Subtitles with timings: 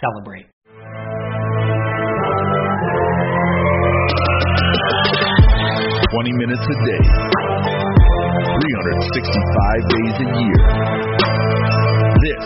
[0.00, 0.46] celebrate.
[6.12, 7.02] Twenty minutes a day,
[8.56, 10.60] 365 days a year.
[12.22, 12.42] This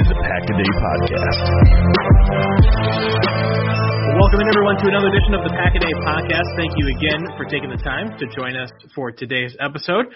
[0.00, 1.40] is the Pack a Day Podcast.
[4.20, 6.48] Welcome in everyone to another edition of the Pack a Day Podcast.
[6.56, 10.06] Thank you again for taking the time to join us for today's episode.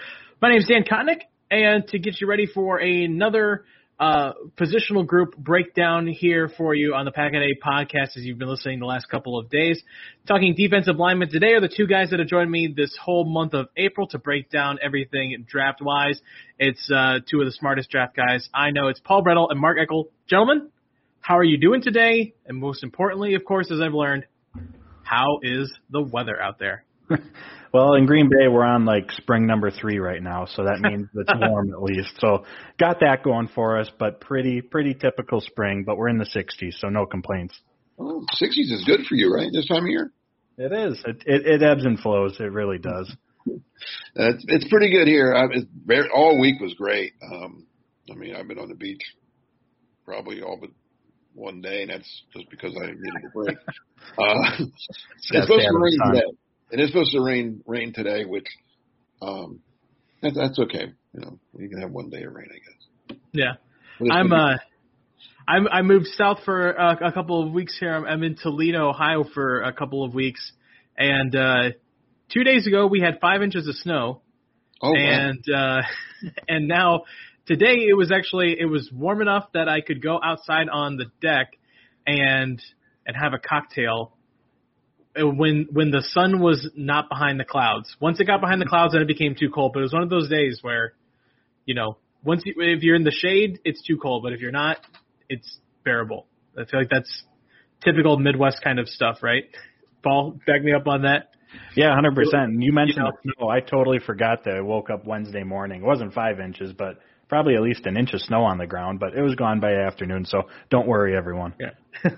[0.41, 1.21] My name is Dan Kotnick,
[1.51, 3.65] and to get you ready for another
[3.99, 8.47] uh, positional group breakdown here for you on the Pack a podcast as you've been
[8.47, 9.81] listening the last couple of days.
[10.25, 13.53] Talking defensive linemen today are the two guys that have joined me this whole month
[13.53, 16.19] of April to break down everything draft wise.
[16.57, 18.87] It's uh, two of the smartest draft guys I know.
[18.87, 20.05] It's Paul Bretl and Mark Eckel.
[20.29, 20.69] Gentlemen,
[21.19, 22.33] how are you doing today?
[22.45, 24.25] And most importantly, of course, as I've learned,
[25.03, 26.85] how is the weather out there?
[27.71, 31.07] Well, in Green Bay, we're on like spring number three right now, so that means
[31.15, 32.13] it's warm at least.
[32.19, 32.45] So
[32.79, 35.83] got that going for us, but pretty pretty typical spring.
[35.85, 37.59] But we're in the 60s, so no complaints.
[37.97, 39.49] Well, 60s is good for you, right?
[39.53, 40.11] This time of year.
[40.57, 41.01] It is.
[41.05, 42.37] It it, it ebbs and flows.
[42.39, 43.15] It really does.
[43.47, 43.53] Uh,
[44.15, 45.33] it's, it's pretty good here.
[45.33, 47.13] I, it's very, all week was great.
[47.21, 47.67] Um,
[48.11, 49.03] I mean, I've been on the beach
[50.05, 50.71] probably all but
[51.35, 53.57] one day, and that's just because I needed a break.
[54.17, 56.25] Uh, it's supposed to rain today.
[56.71, 58.47] It is supposed to rain rain today, which
[59.21, 59.59] um,
[60.21, 60.93] that, that's okay.
[61.13, 63.19] You know, you can have one day of rain, I guess.
[63.31, 63.53] Yeah,
[64.11, 64.57] I'm uh,
[65.47, 67.93] I'm I moved south for a, a couple of weeks here.
[67.93, 70.51] I'm, I'm in Toledo, Ohio, for a couple of weeks,
[70.97, 71.69] and uh,
[72.31, 74.21] two days ago we had five inches of snow.
[74.81, 75.81] Oh, and uh,
[76.47, 77.03] and now
[77.47, 81.05] today it was actually it was warm enough that I could go outside on the
[81.21, 81.51] deck
[82.05, 82.61] and
[83.07, 84.15] and have a cocktail
[85.19, 87.95] Uh, when when the sun was not behind the clouds.
[87.99, 89.71] Once it got behind the clouds, then it became too cold.
[89.73, 90.93] But it was one of those days where,
[91.65, 94.21] you know, once you, if you're in the shade, it's too cold.
[94.23, 94.77] But if you're not,
[95.27, 96.27] it's bearable.
[96.55, 97.23] I feel like that's
[97.83, 99.45] typical Midwest kind of stuff, right?
[100.03, 101.31] Paul, back me up on that.
[101.75, 102.61] Yeah, hundred percent.
[102.61, 103.49] You mentioned You know- the snow.
[103.49, 105.81] I totally forgot that I woke up Wednesday morning.
[105.81, 108.99] It wasn't five inches, but probably at least an inch of snow on the ground.
[108.99, 111.55] But it was gone by afternoon, so don't worry, everyone.
[111.59, 111.71] Yeah.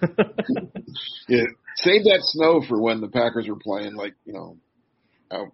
[1.27, 1.43] Yeah,
[1.77, 4.57] save that snow for when the Packers are playing, like you know,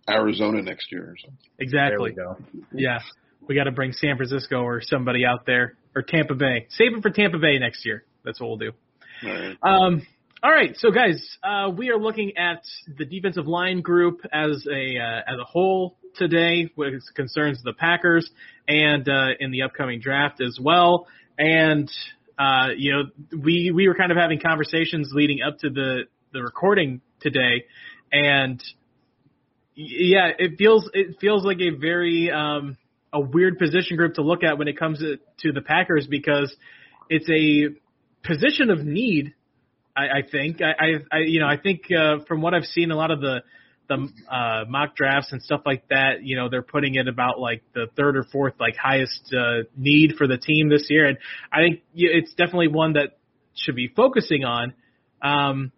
[0.09, 1.37] Arizona next year or something.
[1.59, 2.13] exactly.
[2.15, 2.61] There we go.
[2.73, 2.99] Yeah.
[3.47, 6.67] We got to bring San Francisco or somebody out there or Tampa Bay.
[6.69, 8.03] Save it for Tampa Bay next year.
[8.25, 8.71] That's what we'll do.
[9.23, 9.57] All right.
[9.63, 10.01] Um,
[10.43, 12.61] all right, so guys, uh, we are looking at
[12.95, 18.29] the defensive line group as a uh, as a whole today, which concerns the Packers
[18.67, 21.07] and uh, in the upcoming draft as well.
[21.39, 21.89] And
[22.37, 23.03] uh, you know,
[23.43, 26.03] we we were kind of having conversations leading up to the
[26.33, 27.65] the recording today,
[28.11, 28.63] and
[29.75, 32.77] yeah, it feels it feels like a very um,
[33.11, 36.53] a weird position group to look at when it comes to, to the Packers because
[37.09, 37.75] it's a
[38.27, 39.33] position of need.
[39.95, 42.91] I, I think I, I, I you know I think uh, from what I've seen,
[42.91, 43.41] a lot of the
[43.87, 47.63] the uh, mock drafts and stuff like that, you know, they're putting it about like
[47.73, 51.17] the third or fourth like highest uh, need for the team this year, and
[51.51, 53.17] I think it's definitely one that
[53.55, 54.73] should be focusing on.
[55.21, 55.71] Um,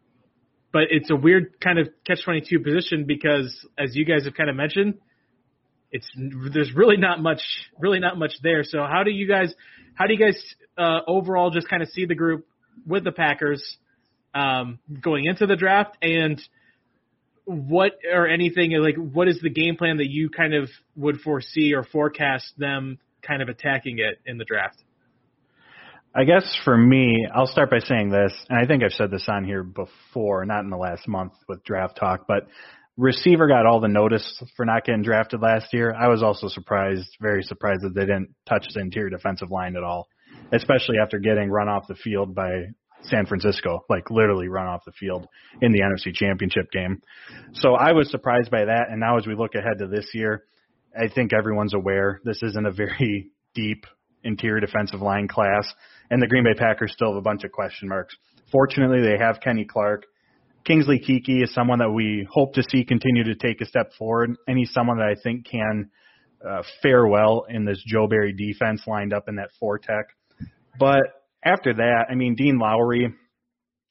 [0.71, 4.33] but it's a weird kind of catch twenty two position because, as you guys have
[4.33, 4.95] kind of mentioned,
[5.91, 6.07] it's
[6.53, 7.41] there's really not much
[7.79, 8.63] really not much there.
[8.63, 9.53] So how do you guys
[9.95, 10.41] how do you guys
[10.77, 12.45] uh, overall just kind of see the group
[12.85, 13.77] with the Packers
[14.33, 16.39] um, going into the draft and
[17.49, 21.73] what or anything like what is the game plan that you kind of would foresee
[21.73, 24.77] or forecast them kind of attacking it in the draft?
[26.15, 29.25] I guess for me, I'll start by saying this, and I think I've said this
[29.27, 32.47] on here before, not in the last month with draft talk, but
[32.97, 35.93] receiver got all the notice for not getting drafted last year.
[35.93, 39.83] I was also surprised, very surprised that they didn't touch the interior defensive line at
[39.83, 40.07] all,
[40.51, 42.65] especially after getting run off the field by
[43.03, 45.27] San Francisco, like literally run off the field
[45.61, 47.01] in the NFC Championship game.
[47.53, 48.87] So I was surprised by that.
[48.89, 50.43] And now as we look ahead to this year,
[50.99, 53.85] I think everyone's aware this isn't a very deep
[54.23, 55.71] interior defensive line class,
[56.09, 58.15] and the Green Bay Packers still have a bunch of question marks.
[58.51, 60.05] Fortunately, they have Kenny Clark.
[60.65, 64.35] Kingsley Keke is someone that we hope to see continue to take a step forward,
[64.47, 65.89] and he's someone that I think can
[66.45, 70.07] uh, fare well in this Joe Barry defense lined up in that four tech.
[70.77, 71.03] But
[71.43, 73.13] after that, I mean, Dean Lowry,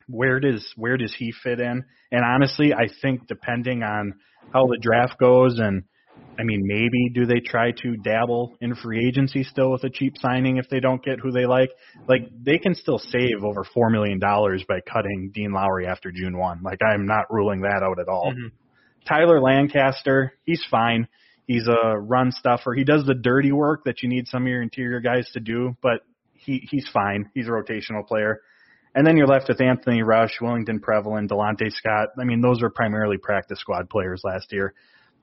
[0.06, 1.84] where does where does he fit in?
[2.10, 4.14] And honestly, I think depending on
[4.52, 5.84] how the draft goes and
[6.38, 10.14] I mean, maybe do they try to dabble in free agency still with a cheap
[10.18, 11.70] signing if they don't get who they like?
[12.08, 16.38] Like they can still save over four million dollars by cutting Dean Lowry after June
[16.38, 16.62] one.
[16.62, 18.32] Like I'm not ruling that out at all.
[18.32, 18.48] Mm-hmm.
[19.08, 21.08] Tyler Lancaster, he's fine.
[21.46, 22.74] He's a run stuffer.
[22.74, 25.76] He does the dirty work that you need some of your interior guys to do,
[25.82, 26.02] but
[26.38, 27.30] he he's fine.
[27.34, 28.40] He's a rotational player.
[28.94, 32.08] And then you're left with Anthony Rush, Willington Previlon, Delontae Scott.
[32.18, 34.74] I mean, those are primarily practice squad players last year.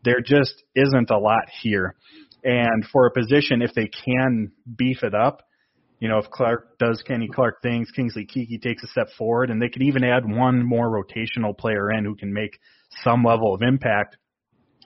[0.03, 1.95] There just isn't a lot here.
[2.43, 5.41] And for a position, if they can beef it up,
[5.99, 9.61] you know, if Clark does Kenny Clark things, Kingsley Keke takes a step forward, and
[9.61, 12.59] they could even add one more rotational player in who can make
[13.03, 14.17] some level of impact.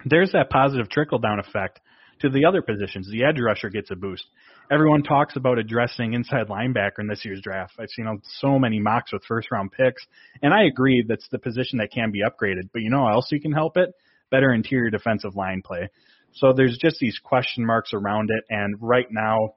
[0.05, 1.81] There's that positive trickle down effect
[2.19, 3.09] to the other positions.
[3.09, 4.25] The edge rusher gets a boost
[4.71, 7.73] everyone talks about addressing inside linebacker in this year's draft.
[7.79, 8.05] I've seen
[8.39, 10.05] so many mocks with first round picks,
[10.41, 12.69] and I agree that's the position that can be upgraded.
[12.71, 13.89] But you know how else you can help it?
[14.31, 15.89] Better interior defensive line play.
[16.33, 19.55] So there's just these question marks around it, and right now,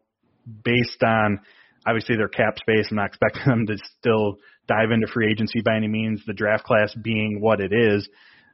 [0.64, 1.40] based on
[1.86, 4.36] obviously their cap space, I'm not expecting them to still
[4.66, 6.22] dive into free agency by any means.
[6.26, 8.08] The draft class being what it is,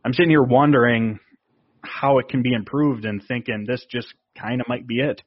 [0.05, 1.21] I'm sitting here wondering
[1.83, 5.23] how it can be improved and thinking this just kind of might be it.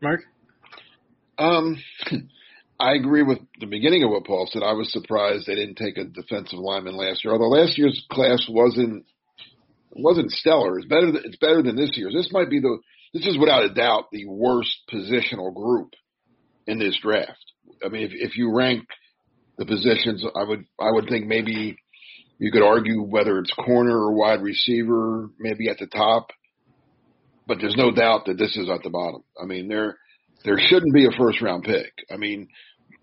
[0.00, 0.20] Mark?
[1.38, 1.76] Um,
[2.80, 4.62] I agree with the beginning of what Paul said.
[4.62, 7.32] I was surprised they didn't take a defensive lineman last year.
[7.32, 9.06] Although last year's class wasn't
[9.94, 10.78] wasn't stellar.
[10.78, 11.12] It's better.
[11.12, 12.14] Than, it's better than this year's.
[12.14, 12.78] This might be the.
[13.14, 15.92] This is without a doubt the worst positional group
[16.66, 17.52] in this draft.
[17.84, 18.86] I mean, if if you rank
[19.58, 21.76] the positions, I would I would think maybe
[22.42, 26.28] you could argue whether it's corner or wide receiver, maybe at the top
[27.46, 29.22] but there's no doubt that this is at the bottom.
[29.40, 29.98] I mean, there
[30.44, 31.92] there shouldn't be a first round pick.
[32.10, 32.48] I mean,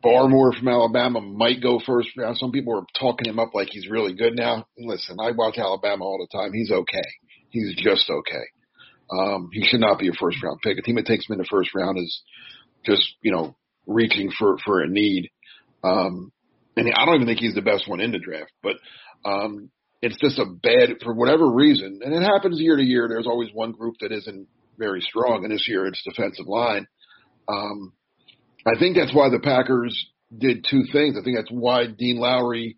[0.03, 2.37] Barmore from Alabama might go first round.
[2.37, 4.65] Some people are talking him up like he's really good now.
[4.77, 6.53] Listen, I watch Alabama all the time.
[6.53, 7.07] He's okay.
[7.49, 8.43] He's just okay.
[9.11, 10.77] Um, he should not be a first round pick.
[10.77, 12.21] A team that takes him in the first round is
[12.85, 13.55] just, you know,
[13.87, 15.29] reaching for, for a need.
[15.83, 16.31] Um,
[16.77, 18.75] and I don't even think he's the best one in the draft, but,
[19.25, 19.69] um,
[20.01, 23.07] it's just a bad for whatever reason, and it happens year to year.
[23.07, 24.47] There's always one group that isn't
[24.77, 26.87] very strong, and this year it's defensive line.
[27.47, 27.93] Um,
[28.65, 30.07] I think that's why the Packers
[30.37, 31.17] did two things.
[31.19, 32.75] I think that's why Dean Lowry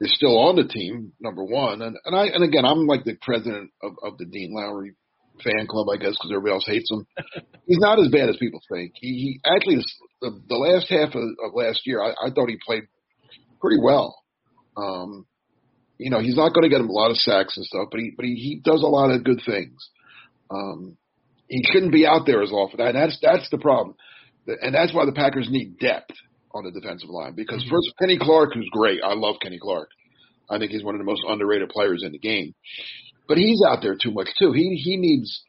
[0.00, 3.16] is still on the team, number one, and and I and again I'm like the
[3.22, 4.94] president of, of the Dean Lowry
[5.42, 7.06] fan club, I guess, because everybody else hates him.
[7.66, 8.92] He's not as bad as people think.
[8.96, 9.82] He, he actually
[10.20, 12.84] the, the last half of, of last year, I, I thought he played
[13.60, 14.16] pretty well.
[14.76, 15.26] Um,
[16.02, 18.00] you know, he's not going to get him a lot of sacks and stuff, but
[18.00, 19.88] he but he, he does a lot of good things.
[20.50, 20.96] Um,
[21.48, 23.96] he shouldn't be out there as often, and that's that's the problem,
[24.46, 26.12] and that's why the Packers need depth
[26.54, 27.70] on the defensive line because mm-hmm.
[27.70, 29.88] first Kenny Clark, who's great, I love Kenny Clark.
[30.50, 32.54] I think he's one of the most underrated players in the game,
[33.28, 34.52] but he's out there too much too.
[34.52, 35.44] He he needs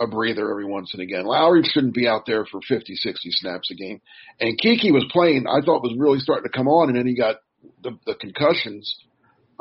[0.00, 1.24] a breather every once and again.
[1.24, 4.00] Lowry shouldn't be out there for 50, 60 snaps a game.
[4.40, 7.16] And Keke was playing, I thought was really starting to come on, and then he
[7.16, 7.36] got
[7.82, 8.96] the, the concussions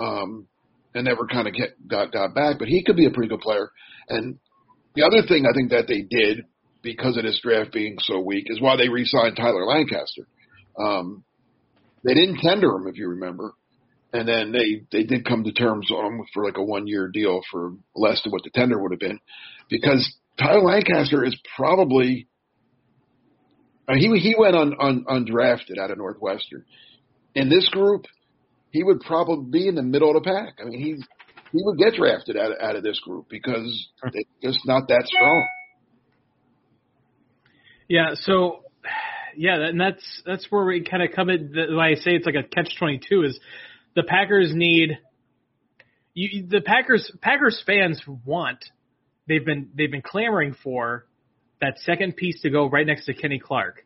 [0.04, 0.48] um,
[0.94, 1.54] and never kind of
[1.88, 2.60] got got back.
[2.60, 3.72] But he could be a pretty good player.
[4.10, 4.38] And
[4.96, 6.46] the other thing I think that they did
[6.82, 10.28] because of this draft being so weak is why they re-signed Tyler Lancaster.
[10.78, 11.24] Um,
[12.04, 13.54] they didn't tender him, if you remember,
[14.12, 17.08] and then they they did come to terms on him for like a one year
[17.08, 19.20] deal for less than what the tender would have been,
[19.70, 22.28] because Tyler Lancaster is probably
[23.90, 26.66] he he went on, on undrafted out of Northwestern.
[27.36, 28.06] In this group,
[28.74, 30.56] he would probably be in the middle of the pack.
[30.60, 30.96] I mean, he
[31.52, 35.04] he would get drafted out of, out of this group because they're just not that
[35.06, 35.48] strong.
[37.88, 38.16] Yeah.
[38.16, 38.64] So,
[39.38, 41.54] yeah, and that's that's where we kind of come in.
[41.54, 43.40] Why I say it's like a catch twenty two is
[43.96, 44.98] the Packers need.
[46.16, 48.66] You, the Packers Packers fans want
[49.28, 51.06] they've been they've been clamoring for
[51.62, 53.86] that second piece to go right next to Kenny Clark.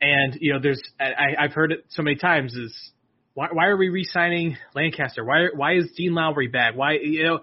[0.00, 2.92] And you know, there's I, I've heard it so many times is
[3.36, 5.22] why why are we re-signing Lancaster?
[5.22, 6.74] Why why is Dean Lowry back?
[6.74, 7.40] Why you know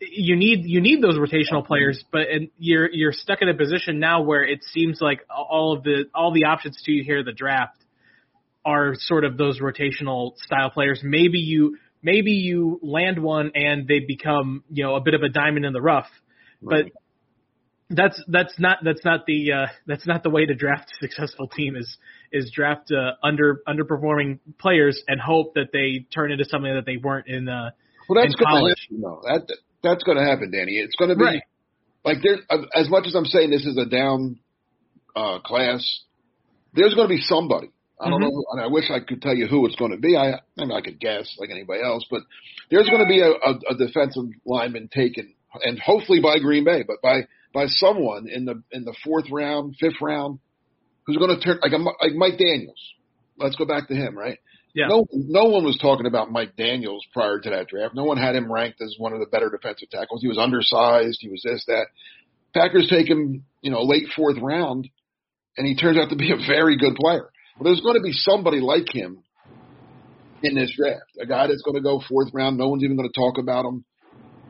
[0.00, 3.98] you need you need those rotational players, but and you're you're stuck in a position
[3.98, 7.32] now where it seems like all of the all the options to you here the
[7.32, 7.76] draft
[8.64, 11.00] are sort of those rotational style players.
[11.04, 15.28] Maybe you maybe you land one and they become you know a bit of a
[15.28, 16.08] diamond in the rough,
[16.62, 16.86] right.
[16.86, 17.02] but
[17.90, 21.48] that's that's not that's not the uh, that's not the way to draft a successful
[21.48, 21.96] team is
[22.32, 26.98] is draft uh, under underperforming players and hope that they turn into something that they
[26.98, 27.70] weren't in uh
[28.08, 28.76] well that's in college.
[28.90, 29.48] Happen, no, that
[29.82, 30.72] that's going to happen, Danny.
[30.72, 31.42] It's going to be right.
[32.04, 32.36] like there
[32.74, 34.38] as much as I'm saying this is a down
[35.16, 35.82] uh, class.
[36.74, 37.70] There's going to be somebody.
[38.00, 38.30] I don't mm-hmm.
[38.30, 40.14] know, and I wish I could tell you who it's going to be.
[40.14, 42.22] I, I mean, I could guess like anybody else, but
[42.70, 46.84] there's going to be a, a, a defensive lineman taken, and hopefully by Green Bay,
[46.86, 50.38] but by by someone in the in the fourth round, fifth round,
[51.06, 52.80] who's going to turn like a, like Mike Daniels.
[53.38, 54.38] Let's go back to him, right?
[54.74, 54.88] Yeah.
[54.88, 57.94] No, no one was talking about Mike Daniels prior to that draft.
[57.94, 60.20] No one had him ranked as one of the better defensive tackles.
[60.20, 61.18] He was undersized.
[61.20, 61.86] He was this, that.
[62.54, 64.88] Packers take him, you know, late fourth round,
[65.56, 67.30] and he turns out to be a very good player.
[67.58, 69.22] Well, there's going to be somebody like him
[70.42, 72.56] in this draft, a guy that's going to go fourth round.
[72.56, 73.84] No one's even going to talk about him,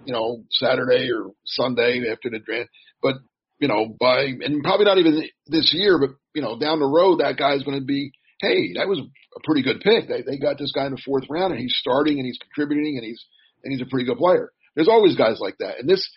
[0.05, 2.71] you know, Saturday or Sunday after the draft.
[3.03, 3.17] But
[3.59, 7.21] you know, by and probably not even this year, but you know, down the road,
[7.21, 10.09] that guy's going to be, hey, that was a pretty good pick.
[10.09, 12.97] They they got this guy in the fourth round, and he's starting and he's contributing
[12.97, 13.25] and he's
[13.65, 14.53] and he's a pretty good player.
[14.75, 16.09] There's always guys like that, and this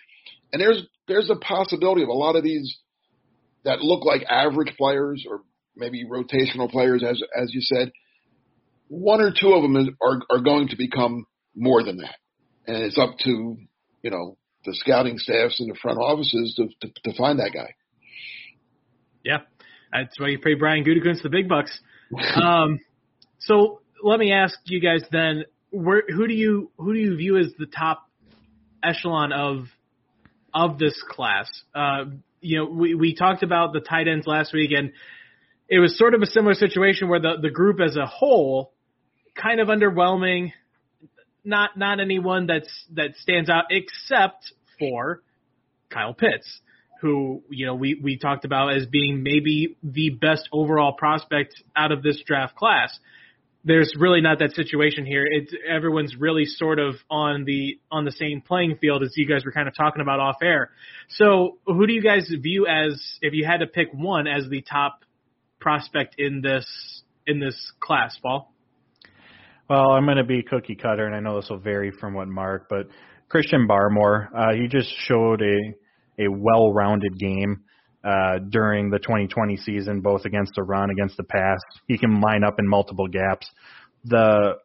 [0.54, 2.78] and there's there's a possibility of a lot of these
[3.64, 5.42] that look like average players or
[5.76, 7.92] maybe rotational players, as as you said.
[8.88, 12.16] One or two of them is, are are going to become more than that,
[12.68, 13.58] and it's up to
[14.04, 17.74] you know the scouting staffs and the front offices to to, to find that guy.
[19.24, 19.40] Yeah,
[19.92, 21.78] that's why you pay Brian Gutekunst the big bucks.
[22.36, 22.80] Um,
[23.40, 27.38] so let me ask you guys then, where who do you who do you view
[27.38, 28.10] as the top
[28.84, 29.66] echelon of
[30.54, 31.50] of this class?
[31.74, 32.06] Uh,
[32.42, 34.92] you know, we we talked about the tight ends last week, and
[35.70, 38.74] it was sort of a similar situation where the the group as a whole
[39.36, 40.52] kind of underwhelming.
[41.44, 45.22] Not not anyone that's that stands out except for
[45.90, 46.62] Kyle Pitts,
[47.02, 51.92] who you know we we talked about as being maybe the best overall prospect out
[51.92, 52.98] of this draft class
[53.64, 55.26] there's really not that situation here.
[55.26, 59.46] It's everyone's really sort of on the on the same playing field as you guys
[59.46, 60.72] were kind of talking about off air.
[61.10, 64.62] So, who do you guys view as if you had to pick one as the
[64.62, 65.04] top
[65.60, 66.66] prospect in this
[67.28, 68.52] in this class, Paul?
[69.72, 72.28] Well, I'm going to be cookie cutter, and I know this will vary from what
[72.28, 72.88] Mark, but
[73.30, 77.62] Christian Barmore, uh, he just showed a a well-rounded game
[78.04, 81.58] uh, during the 2020 season, both against the run, against the pass.
[81.88, 83.50] He can line up in multiple gaps.
[84.04, 84.56] The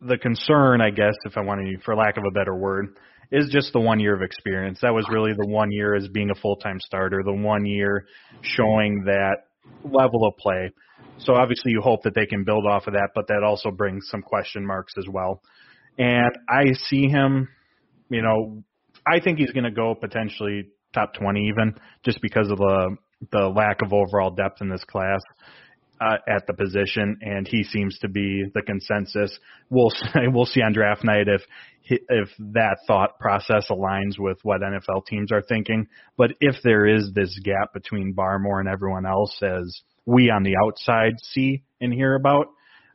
[0.00, 2.96] the concern, I guess, if I want to, for lack of a better word,
[3.30, 4.78] is just the one year of experience.
[4.80, 8.06] That was really the one year as being a full time starter, the one year
[8.40, 9.48] showing that
[9.84, 10.72] level of play.
[11.18, 14.08] So obviously you hope that they can build off of that, but that also brings
[14.10, 15.40] some question marks as well.
[15.98, 17.48] And I see him,
[18.08, 18.64] you know,
[19.06, 22.96] I think he's going to go potentially top 20 even, just because of the
[23.30, 25.20] the lack of overall depth in this class
[26.00, 29.38] uh, at the position, and he seems to be the consensus.
[29.70, 29.92] We'll
[30.32, 31.42] we'll see on draft night if
[31.84, 35.86] if that thought process aligns with what NFL teams are thinking.
[36.16, 40.56] But if there is this gap between Barmore and everyone else, as we on the
[40.56, 42.46] outside see and hear about,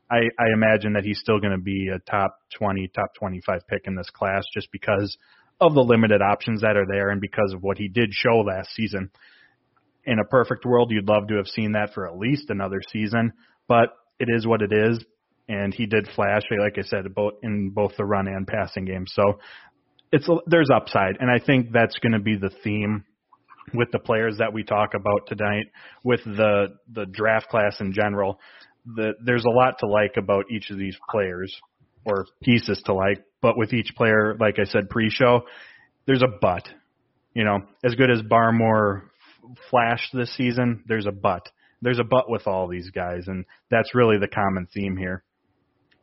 [0.10, 3.82] I, I imagine that he's still going to be a top 20, top 25 pick
[3.86, 5.18] in this class just because
[5.60, 8.70] of the limited options that are there and because of what he did show last
[8.74, 9.10] season.
[10.06, 13.34] In a perfect world, you'd love to have seen that for at least another season,
[13.68, 15.04] but it is what it is.
[15.50, 19.06] And he did flash, like I said, both in both the run and passing game.
[19.08, 19.40] So
[20.12, 23.06] it's there's upside, and I think that's going to be the theme
[23.74, 25.66] with the players that we talk about tonight,
[26.04, 28.40] with the the draft class in general.
[28.86, 31.54] The, there's a lot to like about each of these players,
[32.06, 35.42] or pieces to like, but with each player, like I said pre-show,
[36.06, 36.68] there's a but.
[37.34, 39.04] You know, as good as Barmore
[39.70, 41.48] flashed this season, there's a but.
[41.82, 45.24] There's a but with all these guys, and that's really the common theme here.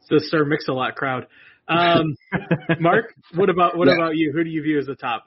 [0.08, 1.26] The Sir Mix-a-Lot crowd.
[1.66, 2.16] Um,
[2.80, 3.94] Mark, what about what yeah.
[3.94, 4.32] about you?
[4.32, 5.24] Who do you view as the top?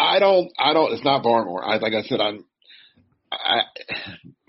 [0.00, 0.50] I don't.
[0.58, 0.92] I don't.
[0.92, 1.62] It's not Barmore.
[1.64, 2.20] I like I said.
[2.20, 2.44] I'm.
[3.32, 3.60] I,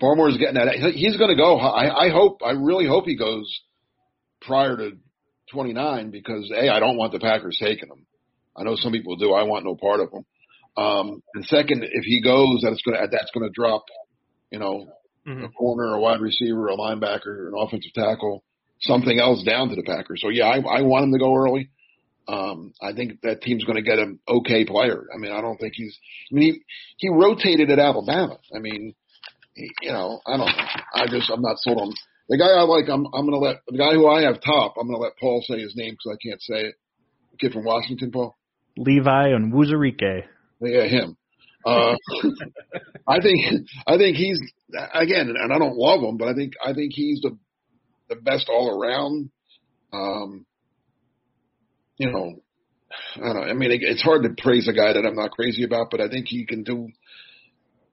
[0.00, 0.92] Barmore's getting that.
[0.94, 1.58] He's going to go.
[1.58, 2.40] I, I hope.
[2.44, 3.60] I really hope he goes
[4.40, 4.92] prior to
[5.52, 6.68] 29 because a.
[6.68, 8.06] I don't want the Packers taking him.
[8.56, 9.32] I know some people do.
[9.32, 10.24] I want no part of him.
[10.76, 13.84] Um, and second, if he goes, that's going to that's going to drop.
[14.50, 14.86] You know,
[15.26, 15.44] mm-hmm.
[15.44, 18.42] a corner, a wide receiver, a linebacker, an offensive tackle,
[18.80, 20.20] something else down to the Packers.
[20.22, 21.70] So yeah, I, I want him to go early.
[22.28, 25.06] Um, I think that team's going to get an okay player.
[25.14, 25.98] I mean, I don't think he's.
[26.30, 26.62] I mean, he
[26.98, 28.38] he rotated at Alabama.
[28.54, 28.94] I mean,
[29.54, 30.50] he, you know, I don't.
[30.94, 31.92] I just I'm not sold on
[32.28, 32.88] the guy I like.
[32.88, 34.74] I'm I'm going to let the guy who I have top.
[34.78, 36.74] I'm going to let Paul say his name because I can't say it.
[37.40, 38.36] Kid from Washington, Paul.
[38.76, 40.24] Levi Onwuzurike.
[40.60, 41.16] Yeah, him.
[41.64, 41.94] Uh,
[43.08, 44.40] I think I think he's
[44.94, 47.36] again, and I don't love him, but I think I think he's the
[48.08, 49.30] the best all around.
[49.92, 50.46] Um,
[52.02, 52.34] you know,
[53.22, 53.48] I don't.
[53.48, 56.08] I mean, it's hard to praise a guy that I'm not crazy about, but I
[56.08, 56.88] think he can do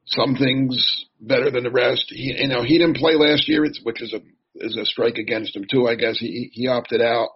[0.08, 2.06] some things better than the rest.
[2.10, 4.22] He, you know, he didn't play last year, which is a
[4.56, 5.88] is a strike against him too.
[5.88, 7.30] I guess he he opted out.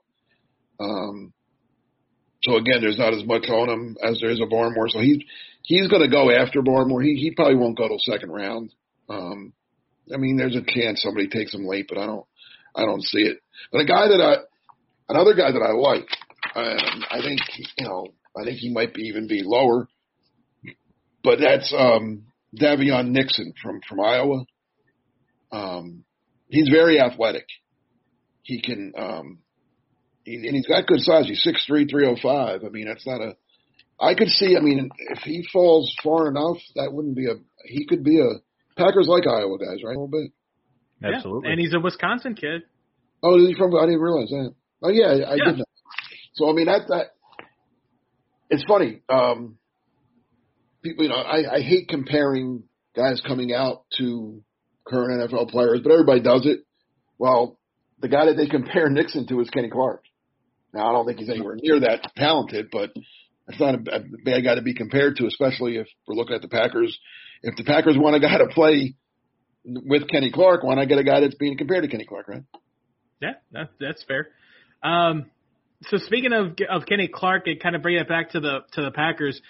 [0.80, 1.32] Um,
[2.42, 4.90] so again, there's not as much on him as there is a Barmore.
[4.90, 5.20] So he's
[5.62, 7.04] he's going to go after Barmore.
[7.04, 8.74] He he probably won't go till second round.
[9.08, 9.54] Um,
[10.12, 12.26] I mean, there's a chance somebody takes him late, but I don't
[12.76, 13.38] I don't see it.
[13.72, 16.08] But a guy that I another guy that I like
[16.56, 17.40] um, I think
[17.78, 18.08] you know,
[18.38, 19.88] I think he might be even be lower,
[21.24, 22.26] but that's um,
[22.60, 24.46] Daviyon Nixon from from Iowa.
[25.52, 26.04] Um,
[26.50, 27.46] he's very athletic.
[28.42, 29.40] He can, um,
[30.24, 31.28] he, and he's got good size.
[31.28, 32.64] He's six three, three oh five.
[32.66, 33.36] I mean, that's not a.
[34.00, 34.58] I could see.
[34.58, 37.36] I mean, if he falls far enough, that wouldn't be a.
[37.66, 38.42] He could be a.
[38.76, 39.96] Packers like Iowa guys, right?
[39.96, 40.32] A little bit.
[41.04, 41.48] Absolutely.
[41.48, 42.64] Yeah, and he's a Wisconsin kid.
[43.22, 43.76] Oh, is he from?
[43.76, 44.54] I didn't realize that.
[44.82, 45.46] Oh yeah, I yeah.
[45.46, 45.66] did know.
[46.34, 47.06] So I mean that that
[48.50, 49.02] it's funny.
[49.10, 49.58] Um,
[50.84, 52.64] people, you know, I, I hate comparing
[52.96, 54.44] guys coming out to
[54.86, 56.60] current NFL players, but everybody does it.
[57.18, 57.58] Well,
[58.00, 60.04] the guy that they compare Nixon to is Kenny Clark.
[60.74, 62.92] Now I don't think he's anywhere near that talented, but
[63.48, 66.42] it's not a, a bad guy to be compared to, especially if we're looking at
[66.42, 66.98] the Packers.
[67.42, 68.96] If the Packers want a guy to play
[69.66, 72.44] with Kenny Clark, why not get a guy that's being compared to Kenny Clark, right?
[73.22, 74.28] Yeah, that, that's fair.
[74.84, 75.30] Um,
[75.90, 78.82] so speaking of of Kenny Clark, and kind of bring it back to the to
[78.82, 79.42] the Packers.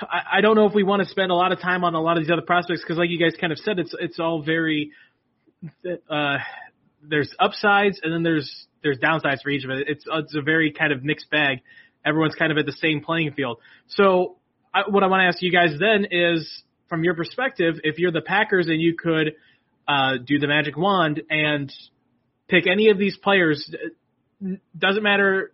[0.00, 2.00] I, I don't know if we want to spend a lot of time on a
[2.00, 4.42] lot of these other prospects because, like you guys kind of said, it's it's all
[4.42, 4.90] very
[6.10, 6.38] uh,
[7.02, 9.88] there's upsides and then there's there's downsides for each of it.
[9.88, 11.60] It's it's a very kind of mixed bag.
[12.04, 13.58] Everyone's kind of at the same playing field.
[13.88, 14.36] So
[14.72, 18.12] I, what I want to ask you guys then is, from your perspective, if you're
[18.12, 19.34] the Packers and you could
[19.88, 21.72] uh, do the magic wand and
[22.48, 23.74] pick any of these players,
[24.76, 25.52] doesn't matter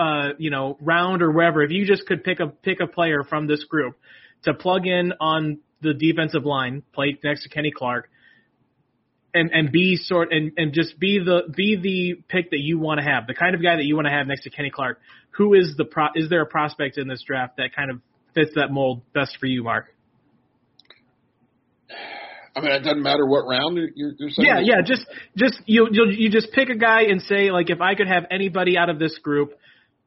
[0.00, 3.22] uh, you know, round or wherever, if you just could pick a pick a player
[3.22, 3.98] from this group
[4.44, 8.08] to plug in on the defensive line, play next to Kenny Clark,
[9.34, 12.98] and and be sort and and just be the be the pick that you want
[12.98, 15.00] to have, the kind of guy that you want to have next to Kenny Clark.
[15.32, 16.06] Who is the pro?
[16.14, 18.00] Is there a prospect in this draft that kind of
[18.34, 19.94] fits that mold best for you, Mark?
[22.56, 24.48] I mean, it doesn't matter what round you're, you're saying.
[24.48, 24.82] Yeah, yeah.
[24.84, 28.08] Just, just you, you, you just pick a guy and say like, if I could
[28.08, 29.52] have anybody out of this group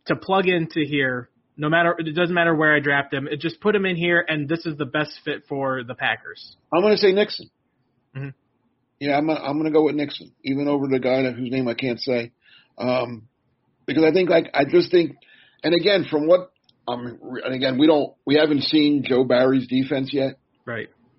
[0.08, 3.62] to plug into here, no matter it doesn't matter where I draft him, it just
[3.62, 6.56] put him in here, and this is the best fit for the Packers.
[6.73, 7.49] I'm going to say Nixon.
[8.15, 8.29] Mm-hmm.
[8.99, 11.73] Yeah, I'm I'm going to go with Nixon, even over the guy whose name I
[11.73, 12.32] can't say,
[12.77, 13.27] um,
[13.86, 15.17] because I think like I just think,
[15.63, 16.51] and again, from what
[16.88, 20.89] um, and again, we don't we haven't seen Joe Barry's defense yet, right?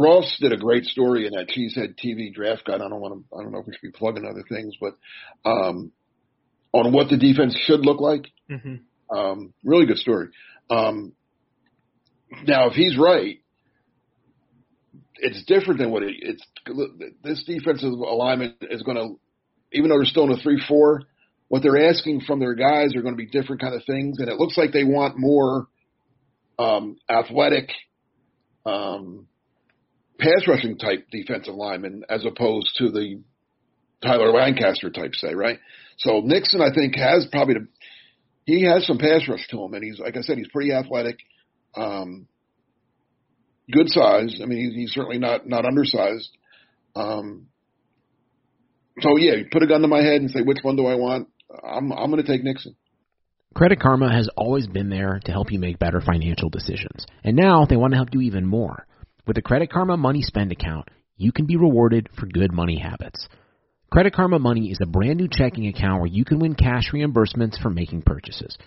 [0.00, 2.80] Ross did a great story in that Cheesehead TV draft guide.
[2.80, 3.36] I don't want to.
[3.36, 4.96] I don't know if we should be plugging other things, but
[5.48, 5.92] um,
[6.72, 8.26] on what the defense should look like.
[8.50, 9.16] Mm-hmm.
[9.16, 10.28] Um, really good story.
[10.70, 11.12] Um,
[12.46, 13.40] now, if he's right,
[15.16, 16.42] it's different than what it, it's.
[17.22, 19.18] This defensive alignment is going to,
[19.72, 21.02] even though they're still in a three-four,
[21.48, 24.28] what they're asking from their guys are going to be different kind of things, and
[24.28, 25.66] it looks like they want more
[26.58, 27.70] um, athletic
[28.64, 29.26] um,
[30.20, 33.22] pass rushing type defensive lineman as opposed to the
[34.02, 35.58] Tyler Lancaster type, say, right?
[35.98, 37.68] So Nixon, I think, has probably the,
[38.44, 41.18] he has some pass rush to him, and he's like I said, he's pretty athletic,
[41.76, 42.26] um,
[43.70, 44.40] good size.
[44.42, 46.30] I mean, he's, he's certainly not not undersized.
[46.96, 47.46] Um,
[49.00, 50.94] so yeah, you put a gun to my head and say which one do I
[50.94, 51.28] want?
[51.62, 52.74] I'm I'm going to take Nixon.
[53.54, 57.04] Credit Karma has always been there to help you make better financial decisions.
[57.24, 58.86] And now they want to help you even more.
[59.30, 63.28] With the Credit Karma Money Spend account, you can be rewarded for good money habits.
[63.88, 67.56] Credit Karma Money is a brand new checking account where you can win cash reimbursements
[67.62, 68.58] for making purchases.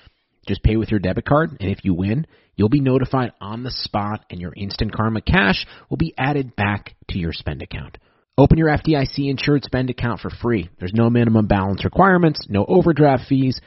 [0.47, 3.71] Just pay with your debit card, and if you win, you'll be notified on the
[3.71, 7.97] spot, and your Instant Karma cash will be added back to your spend account.
[8.38, 10.69] Open your FDIC insured spend account for free.
[10.80, 13.60] There's no minimum balance requirements, no overdraft fees,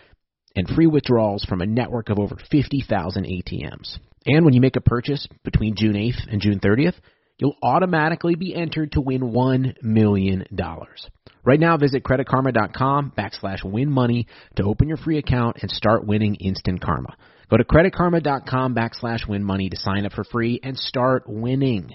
[0.56, 3.98] and free withdrawals from a network of over 50,000 ATMs.
[4.26, 6.94] And when you make a purchase between June 8th and June 30th,
[7.38, 10.44] you'll automatically be entered to win $1 million.
[11.44, 16.34] Right now, visit creditkarma.com backslash win money to open your free account and start winning
[16.34, 17.16] instant karma.
[17.48, 21.94] Go to creditkarma.com backslash win money to sign up for free and start winning.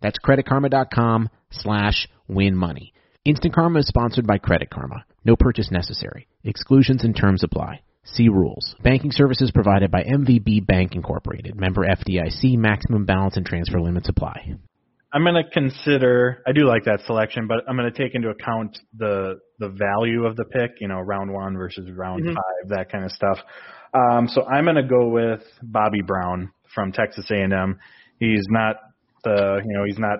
[0.00, 2.92] That's creditkarma.com slash win money.
[3.24, 5.06] Instant Karma is sponsored by Credit Karma.
[5.24, 6.28] No purchase necessary.
[6.44, 7.80] Exclusions and terms apply.
[8.04, 8.74] See rules.
[8.82, 11.58] Banking services provided by MVB Bank Incorporated.
[11.58, 12.56] Member FDIC.
[12.58, 14.54] Maximum balance and transfer limits apply.
[15.12, 16.42] I'm going to consider.
[16.46, 20.26] I do like that selection, but I'm going to take into account the the value
[20.26, 20.72] of the pick.
[20.80, 22.34] You know, round one versus round Mhm.
[22.34, 23.38] five, that kind of stuff.
[23.94, 27.78] Um, so I'm going to go with Bobby Brown from Texas A&M.
[28.18, 28.76] He's not
[29.22, 30.18] the you know he's not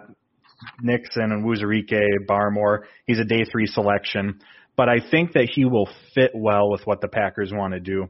[0.80, 2.84] Nixon Onwuzurike, Barmore.
[3.06, 4.38] He's a day three selection,
[4.76, 8.04] but I think that he will fit well with what the Packers want to do.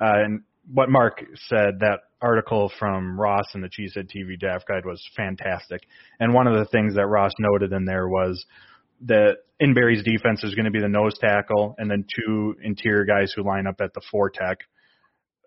[0.00, 0.40] Uh, and
[0.72, 5.82] what Mark said, that article from Ross in the Cheesehead TV Draft Guide was fantastic.
[6.20, 8.44] And one of the things that Ross noted in there was
[9.06, 13.04] that in Barry's defense is going to be the nose tackle and then two interior
[13.04, 14.58] guys who line up at the four tech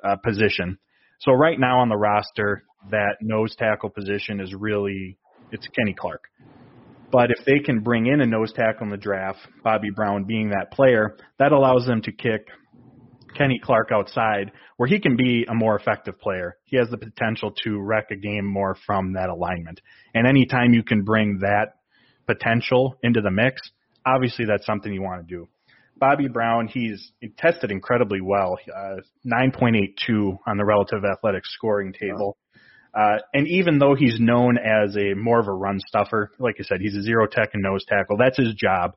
[0.03, 0.77] uh, position.
[1.19, 5.17] So right now on the roster, that nose tackle position is really
[5.51, 6.25] it's Kenny Clark.
[7.11, 10.49] But if they can bring in a nose tackle in the draft, Bobby Brown being
[10.49, 12.47] that player, that allows them to kick
[13.37, 16.57] Kenny Clark outside where he can be a more effective player.
[16.65, 19.81] He has the potential to wreck a game more from that alignment.
[20.13, 21.75] And anytime you can bring that
[22.25, 23.61] potential into the mix,
[24.05, 25.47] obviously that's something you want to do.
[25.99, 32.37] Bobby Brown, he's tested incredibly well, uh, 9.82 on the relative athletic scoring table.
[32.97, 36.63] Uh, and even though he's known as a more of a run stuffer, like I
[36.63, 38.17] said, he's a zero tech and nose tackle.
[38.17, 38.95] That's his job.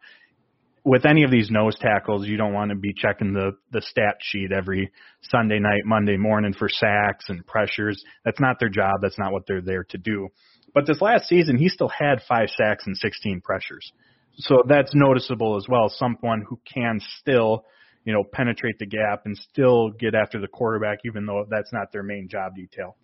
[0.82, 4.16] With any of these nose tackles, you don't want to be checking the the stat
[4.20, 8.02] sheet every Sunday night, Monday morning for sacks and pressures.
[8.24, 9.00] That's not their job.
[9.02, 10.28] That's not what they're there to do.
[10.72, 13.92] But this last season, he still had five sacks and 16 pressures.
[14.36, 15.90] So that's noticeable as well.
[15.90, 17.66] Someone who can still,
[18.06, 21.92] you know, penetrate the gap and still get after the quarterback, even though that's not
[21.92, 22.96] their main job detail.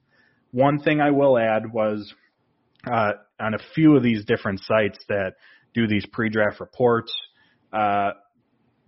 [0.52, 2.12] One thing I will add was
[2.90, 5.32] uh, on a few of these different sites that
[5.74, 7.12] do these pre-draft reports,
[7.72, 8.10] uh,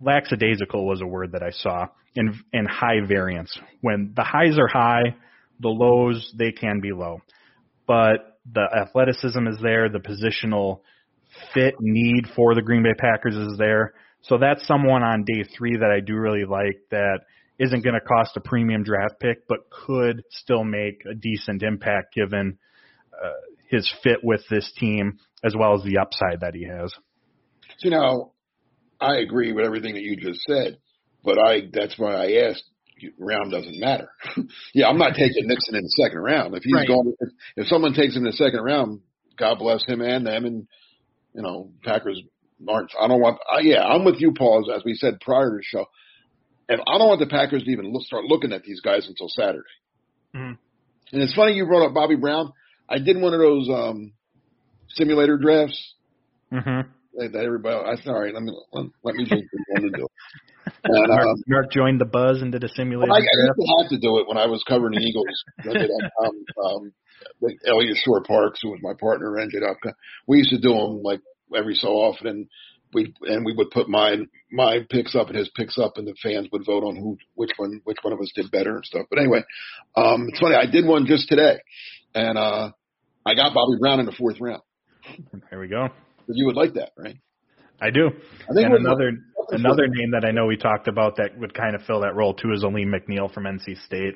[0.01, 3.55] lackadaisical was a word that I saw, and, and high variance.
[3.81, 5.15] When the highs are high,
[5.59, 7.19] the lows, they can be low.
[7.85, 10.79] But the athleticism is there, the positional
[11.53, 13.93] fit need for the Green Bay Packers is there.
[14.21, 17.19] So that's someone on day three that I do really like that
[17.59, 22.15] isn't going to cost a premium draft pick, but could still make a decent impact
[22.15, 22.57] given
[23.13, 23.31] uh,
[23.69, 26.93] his fit with this team as well as the upside that he has.
[27.79, 28.31] See now,
[28.99, 30.77] I agree with everything that you just said,
[31.23, 32.63] but I that's why I asked,
[33.17, 34.09] round doesn't matter.
[34.73, 36.55] yeah, I'm not taking Nixon in the second round.
[36.55, 36.87] If he's Right.
[36.87, 39.01] going, if, if someone takes him in the second round,
[39.37, 40.45] God bless him and them.
[40.45, 40.67] And
[41.33, 42.21] you know, Packers
[42.67, 42.91] aren't.
[42.99, 43.39] I don't want.
[43.49, 44.65] I, yeah, I'm with you, Paul.
[44.69, 45.85] As, as we said prior to the show,
[46.69, 49.27] and I don't want the Packers to even look, start looking at these guys until
[49.27, 49.63] Saturday.
[50.35, 50.57] Mhm.
[51.11, 52.53] And it's funny you brought up Bobby Brown.
[52.87, 54.13] I did one of those um
[54.89, 55.95] simulator drafts
[56.51, 56.81] hmm
[57.15, 57.75] that that everybody.
[57.75, 58.53] I right, let me
[59.03, 60.05] let, me just want to do.
[60.05, 60.11] it.
[60.83, 63.57] And, Mark, um, Mark joined the buzz and did a simulated well, I, I draft.
[63.57, 65.27] to have to do it when I was covering the Eagles.
[65.59, 65.89] I did,
[66.23, 66.93] um, um,
[67.65, 69.77] Eliot Shorr-Parks, who was my partner, ended up.
[70.27, 71.21] We used to do them like
[71.55, 72.47] every so often, and
[72.93, 74.17] we and we would put my
[74.51, 77.51] my picks up and his picks up, and the fans would vote on who which
[77.57, 79.05] one which one of us did better and stuff.
[79.09, 79.43] But anyway,
[79.95, 80.55] um, it's funny.
[80.55, 81.59] I did one just today,
[82.15, 82.71] and uh,
[83.25, 84.61] I got Bobby Brown in the fourth round.
[85.49, 85.89] There we go.
[86.27, 87.17] You would like that, right?
[87.81, 88.07] I do.
[88.07, 89.11] I think and it was- another
[89.51, 92.33] another name that I know we talked about that would kind of fill that role
[92.33, 94.15] too is Alim McNeill from NC State.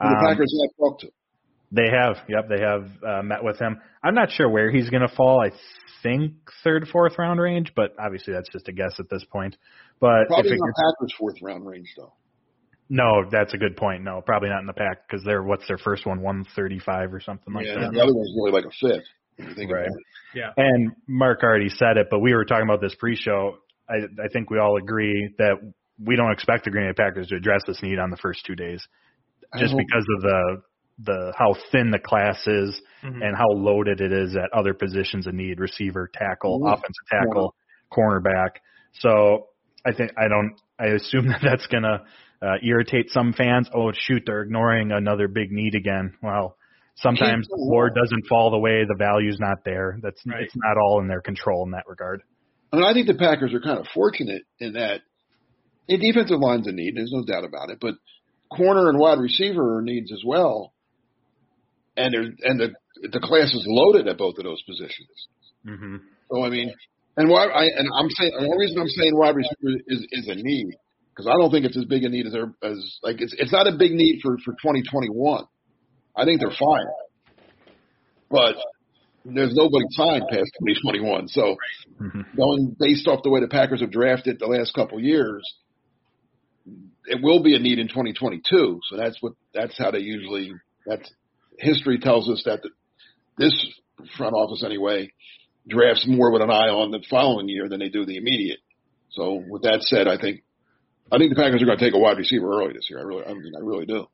[0.00, 1.10] who the Um, Packers have talked to.
[1.72, 3.80] They have, yep, they have uh, met with him.
[4.02, 5.40] I'm not sure where he's going to fall.
[5.44, 5.50] I
[6.02, 9.56] think third, fourth round range, but obviously that's just a guess at this point.
[10.00, 12.12] But Probably if it not Packers fourth round range though.
[12.88, 14.04] no, that's a good point.
[14.04, 17.52] No, probably not in the pack because they're what's their first one, 135 or something
[17.52, 17.80] like that.
[17.80, 19.06] yeah, the other one's really like a fifth.
[19.36, 19.86] When you think Right.
[19.86, 19.96] about
[20.34, 20.52] it.
[20.56, 23.58] And Mark already said it, but we were talking about this pre-show.
[23.88, 25.56] I, I think we all agree that
[25.98, 28.54] we don't expect the Green Bay Packers to address this need on the first two
[28.54, 28.86] days,
[29.58, 30.62] just because of the
[30.98, 33.22] the how thin the class is Mhm.
[33.26, 37.54] and how loaded it is at other positions of need: receiver, tackle, offensive tackle,
[37.92, 38.56] cornerback.
[38.94, 39.48] So
[39.84, 40.54] I think I don't.
[40.78, 42.04] I assume that that's gonna
[42.42, 43.68] uh, irritate some fans.
[43.74, 46.14] Oh shoot, they're ignoring another big need again.
[46.22, 46.56] Well,
[46.96, 49.98] sometimes the board doesn't fall the way the value's not there.
[50.02, 50.42] That's Right.
[50.44, 52.22] it's not all in their control in that regard.
[52.72, 55.02] I mean, I think the Packers are kind of fortunate in that
[55.88, 56.96] the defensive line's a need.
[56.96, 57.78] There's no doubt about it.
[57.80, 57.94] But
[58.50, 60.72] corner and wide receiver are needs as well.
[61.96, 62.68] And there's and the
[63.10, 65.16] the class is loaded at both of those positions.
[65.66, 65.96] Mm-hmm.
[66.30, 66.72] So I mean,
[67.16, 70.28] and why I and I'm saying the only reason I'm saying wide receiver is is
[70.28, 70.68] a need
[71.14, 73.52] because I don't think it's as big a need as they're- as like it's it's
[73.52, 75.44] not a big need for for 2021.
[76.16, 76.86] I think they're fine,
[78.30, 78.56] but
[79.24, 81.28] there's nobody signed past 2021.
[81.28, 81.56] So
[81.98, 82.36] Mm-hmm.
[82.36, 85.42] going based off the way the Packers have drafted the last couple years,
[87.06, 88.80] it will be a need in 2022.
[88.90, 90.52] So that's what that's how they usually.
[90.86, 91.10] That's
[91.58, 92.70] history tells us that the,
[93.38, 93.54] this
[94.16, 95.10] front office anyway
[95.68, 98.60] drafts more with an eye on the following year than they do the immediate.
[99.10, 100.42] So with that said, I think
[101.10, 102.98] I think the Packers are going to take a wide receiver early this year.
[102.98, 104.06] I really, I mean, I really do.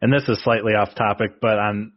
[0.00, 1.92] And this is slightly off topic, but on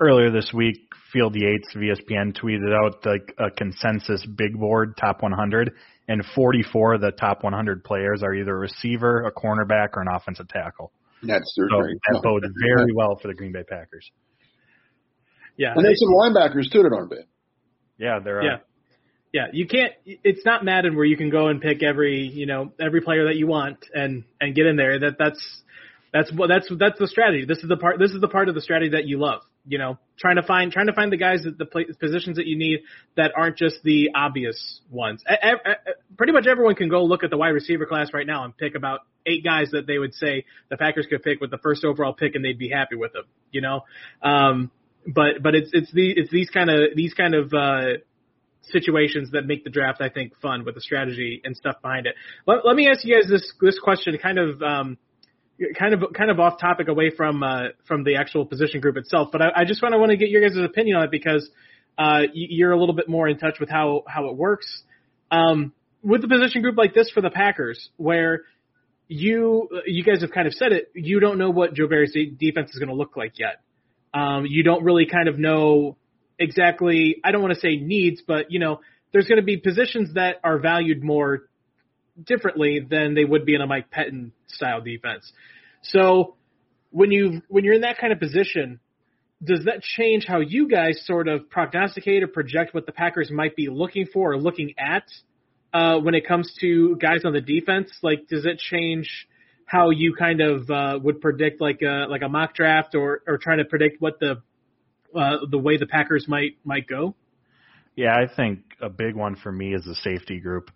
[0.00, 0.76] earlier this week,
[1.12, 5.72] Field Yates of ESPN tweeted out like a consensus big board top 100,
[6.06, 10.08] and 44 of the top 100 players are either a receiver, a cornerback, or an
[10.14, 10.92] offensive tackle.
[11.24, 14.08] That's So that bodes very well for the Green Bay Packers.
[15.60, 15.74] Yeah.
[15.76, 17.26] And there's some linebackers too that aren't bad.
[17.98, 18.54] Yeah, they're Yeah.
[18.54, 18.58] uh,
[19.32, 19.92] Yeah, you can't.
[20.06, 23.36] It's not Madden where you can go and pick every you know every player that
[23.36, 24.98] you want and and get in there.
[24.98, 25.62] That that's
[26.12, 27.44] that's what that's that's the strategy.
[27.44, 27.98] This is the part.
[28.00, 29.42] This is the part of the strategy that you love.
[29.66, 32.46] You know, trying to find trying to find the guys that the pla positions that
[32.46, 32.80] you need
[33.16, 35.22] that aren't just the obvious ones.
[35.30, 38.26] E- e- e- pretty much everyone can go look at the wide receiver class right
[38.26, 41.50] now and pick about eight guys that they would say the Packers could pick with
[41.50, 43.24] the first overall pick and they'd be happy with them.
[43.52, 43.84] You know,
[44.22, 44.70] um,
[45.06, 47.98] but but it's it's the it's these kind of these kind of uh,
[48.62, 52.14] situations that make the draft, I think, fun with the strategy and stuff behind it.
[52.46, 54.98] Let, let me ask you guys this this question, kind of um,
[55.78, 59.28] kind of kind of off topic, away from uh, from the actual position group itself.
[59.32, 61.48] But I, I just want to want to get your guys' opinion on it because
[61.98, 64.82] uh, you- you're a little bit more in touch with how how it works
[65.30, 68.42] um, with the position group like this for the Packers, where
[69.08, 70.90] you you guys have kind of said it.
[70.94, 73.60] You don't know what Joe Barry's defense is going to look like yet.
[74.12, 75.96] Um, you don't really kind of know
[76.38, 77.16] exactly.
[77.22, 78.80] I don't want to say needs, but you know,
[79.12, 81.48] there's going to be positions that are valued more
[82.22, 85.30] differently than they would be in a Mike Pettine style defense.
[85.82, 86.34] So
[86.90, 88.80] when you when you're in that kind of position,
[89.42, 93.56] does that change how you guys sort of prognosticate or project what the Packers might
[93.56, 95.04] be looking for or looking at
[95.72, 97.90] uh, when it comes to guys on the defense?
[98.02, 99.28] Like, does it change
[99.70, 103.38] how you kind of uh, would predict like a like a mock draft or or
[103.38, 104.42] trying to predict what the
[105.14, 107.14] uh, the way the Packers might might go?
[107.94, 110.72] Yeah, I think a big one for me is the safety group.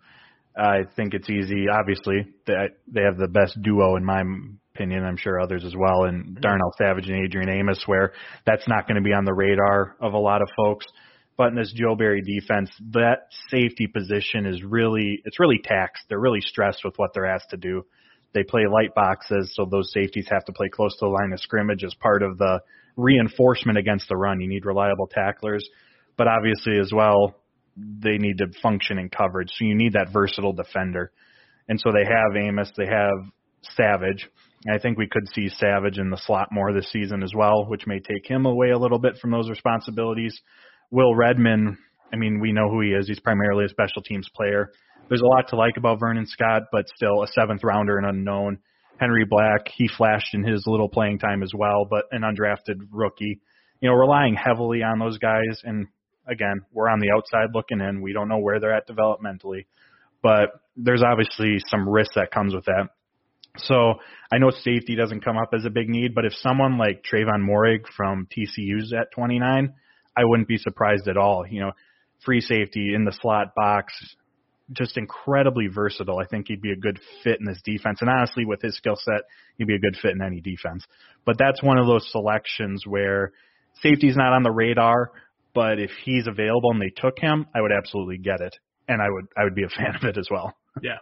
[0.57, 1.65] I think it's easy.
[1.67, 2.53] Obviously, they
[2.87, 4.23] they have the best duo in my
[4.73, 5.03] opinion.
[5.03, 8.13] I'm sure others as well, and Darnell Savage and Adrian Amos, where
[8.45, 10.85] that's not going to be on the radar of a lot of folks.
[11.37, 16.05] But in this Joe Barry defense, that safety position is really it's really taxed.
[16.07, 17.83] They're really stressed with what they're asked to do.
[18.35, 21.39] They play light boxes, so those safeties have to play close to the line of
[21.39, 22.59] scrimmage as part of the
[22.97, 24.41] reinforcement against the run.
[24.41, 25.67] You need reliable tacklers,
[26.17, 27.35] but obviously as well,
[27.77, 29.49] they need to function in coverage.
[29.55, 31.11] So you need that versatile defender.
[31.69, 33.31] And so they have Amos, they have
[33.75, 34.29] Savage.
[34.69, 37.87] I think we could see Savage in the slot more this season as well, which
[37.87, 40.39] may take him away a little bit from those responsibilities.
[40.91, 41.77] Will Redmond,
[42.11, 43.07] I mean, we know who he is.
[43.07, 44.71] He's primarily a special teams player.
[45.07, 48.59] There's a lot to like about Vernon Scott, but still a seventh rounder and unknown.
[48.97, 53.39] Henry Black, he flashed in his little playing time as well, but an undrafted rookie.
[53.81, 55.61] You know, relying heavily on those guys.
[55.63, 55.87] And
[56.27, 58.01] again, we're on the outside looking in.
[58.01, 59.65] We don't know where they're at developmentally,
[60.23, 62.89] but there's obviously some risk that comes with that.
[63.57, 63.95] So
[64.31, 67.47] I know safety doesn't come up as a big need, but if someone like Trevon
[67.47, 69.73] Moehrig from TCU's at 29,
[70.17, 71.45] I wouldn't be surprised at all.
[71.47, 71.71] You know,
[72.25, 73.93] free safety in the slot box,
[74.71, 76.19] just incredibly versatile.
[76.19, 77.99] I think he'd be a good fit in this defense.
[78.01, 79.21] And honestly, with his skill set,
[79.57, 80.85] he'd be a good fit in any defense.
[81.25, 83.31] But that's one of those selections where
[83.81, 85.11] safety's not on the radar,
[85.53, 88.55] but if he's available and they took him, I would absolutely get it.
[88.87, 90.55] And I would I would be a fan of it as well.
[90.81, 90.97] Yeah.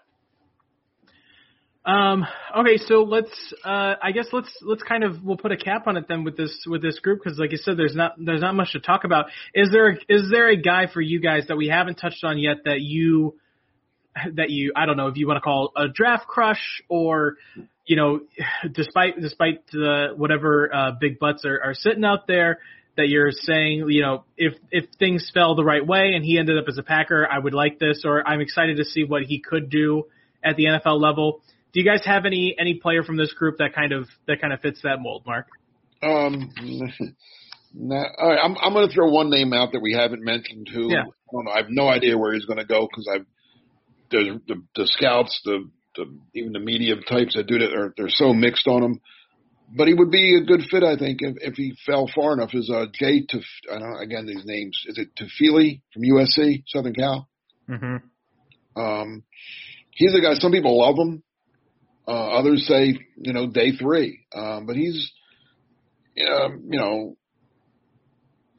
[1.86, 2.26] Um,
[2.58, 3.54] okay, so let's.
[3.64, 6.38] Uh, I guess let's let's kind of we'll put a cap on it then with
[6.38, 9.04] this with this group because, like you said, there's not there's not much to talk
[9.04, 9.26] about.
[9.54, 12.58] Is there is there a guy for you guys that we haven't touched on yet
[12.64, 13.36] that you
[14.34, 17.38] that you I don't know if you want to call a draft crush or
[17.86, 18.22] you know
[18.72, 22.60] despite despite the whatever uh, big butts are, are sitting out there
[22.96, 26.58] that you're saying you know if if things fell the right way and he ended
[26.58, 29.40] up as a Packer I would like this or I'm excited to see what he
[29.40, 30.06] could do
[30.44, 31.42] at the NFL level
[31.74, 34.54] do you guys have any any player from this group that kind of that kind
[34.54, 35.48] of fits that mold, Mark?
[36.04, 36.52] Um,
[37.74, 40.70] nah, all right, I'm I'm going to throw one name out that we haven't mentioned.
[40.72, 41.02] Who yeah.
[41.02, 41.52] I don't know.
[41.52, 43.26] I have no idea where he's going to go because I've
[44.14, 48.10] the, the the scouts, the the even the media types that do that are they're
[48.10, 49.02] so mixed on him.
[49.76, 52.52] But he would be a good fit, I think, if, if he fell far enough.
[52.54, 54.80] Is uh, Jay Tuf, I don't know, again these names?
[54.88, 57.28] Is it Tufele from USC, Southern Cal?
[57.70, 58.80] Mm-hmm.
[58.80, 59.24] Um,
[59.92, 60.34] he's a guy.
[60.36, 61.24] Some people love him.
[62.08, 64.26] Uh, others say, you know, day three.
[64.36, 65.12] Um, but he's,
[66.30, 67.16] um, you know,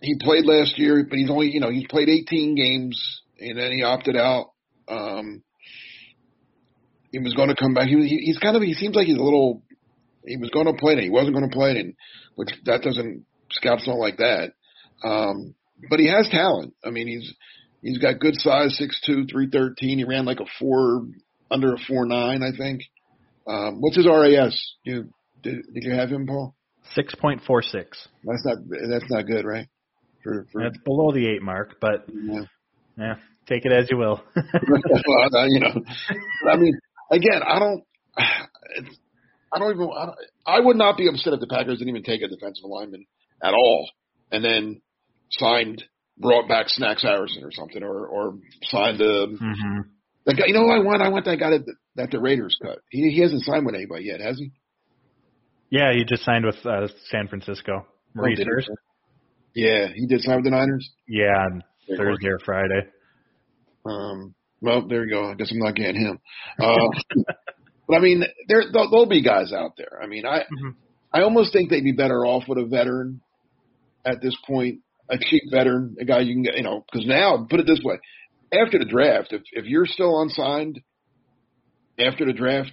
[0.00, 3.72] he played last year, but he's only, you know, he's played 18 games and then
[3.72, 4.52] he opted out.
[4.88, 5.42] Um,
[7.10, 7.88] he was going to come back.
[7.88, 9.62] He, he he's kind of, he seems like he's a little,
[10.26, 11.94] he was going to play and he wasn't going to play and
[12.34, 14.52] which that doesn't, scouts don't like that.
[15.04, 15.54] Um,
[15.90, 16.74] but he has talent.
[16.84, 17.32] I mean, he's,
[17.82, 19.98] he's got good size, six two, three thirteen.
[19.98, 21.06] He ran like a four,
[21.50, 22.82] under a four nine, I think.
[23.46, 24.74] Um, what's his RAS?
[24.84, 25.10] You
[25.42, 26.54] did, did you have him, Paul?
[26.94, 28.08] Six point four six.
[28.24, 29.68] That's not that's not good, right?
[30.22, 32.40] For, for that's below the eight mark, but yeah,
[32.96, 33.14] yeah
[33.46, 34.22] take it as you will.
[34.36, 35.74] well, you know,
[36.50, 36.78] I mean,
[37.10, 37.84] again, I don't,
[38.16, 42.02] I don't even, I, don't, I would not be upset if the Packers didn't even
[42.02, 43.06] take a defensive lineman
[43.42, 43.88] at all,
[44.30, 44.80] and then
[45.30, 45.84] signed,
[46.18, 49.26] brought back Snacks Harrison or something, or or signed a.
[49.26, 49.80] Mm-hmm.
[50.26, 51.02] The guy, you know who I want?
[51.02, 52.78] I want that guy that, that the Raiders cut.
[52.90, 54.52] He he hasn't signed with anybody yet, has he?
[55.70, 57.86] Yeah, he just signed with uh, San Francisco.
[58.14, 58.74] Maurice oh.
[59.54, 60.88] Yeah, he did sign with the Niners.
[61.06, 62.88] Yeah, on Thursday or Friday.
[63.84, 64.34] Um.
[64.60, 65.30] Well, there you go.
[65.30, 66.18] I guess I'm not getting him.
[66.58, 66.88] Uh,
[67.86, 70.00] but I mean, there there'll, there'll be guys out there.
[70.02, 70.70] I mean, I mm-hmm.
[71.12, 73.20] I almost think they'd be better off with a veteran
[74.04, 76.56] at this point, a cheap veteran, a guy you can get.
[76.56, 77.96] You know, because now, put it this way,
[78.52, 80.80] after the draft, if if you're still unsigned
[81.98, 82.72] after the draft,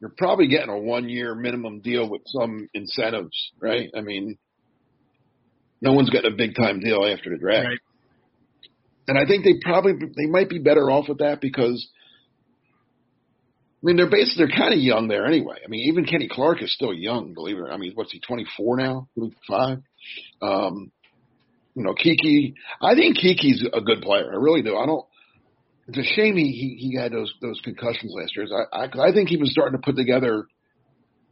[0.00, 3.88] you're probably getting a one year minimum deal with some incentives, right?
[3.96, 4.36] I mean,
[5.80, 7.66] no one's getting a big time deal after the draft.
[7.68, 7.78] Right.
[9.08, 11.88] And I think they probably they might be better off with that because
[13.82, 15.58] I mean they're basically they're kind of young there anyway.
[15.64, 17.70] I mean even Kenny Clark is still young, believe it or.
[17.70, 19.78] I mean what's he 24 now, 25?
[20.42, 20.92] Um,
[21.76, 22.54] you know, Keke.
[22.80, 24.30] I think Keke's a good player.
[24.32, 24.76] I really do.
[24.76, 25.04] I don't.
[25.88, 28.46] It's a shame he he, he had those those concussions last year.
[28.72, 30.46] I, I I think he was starting to put together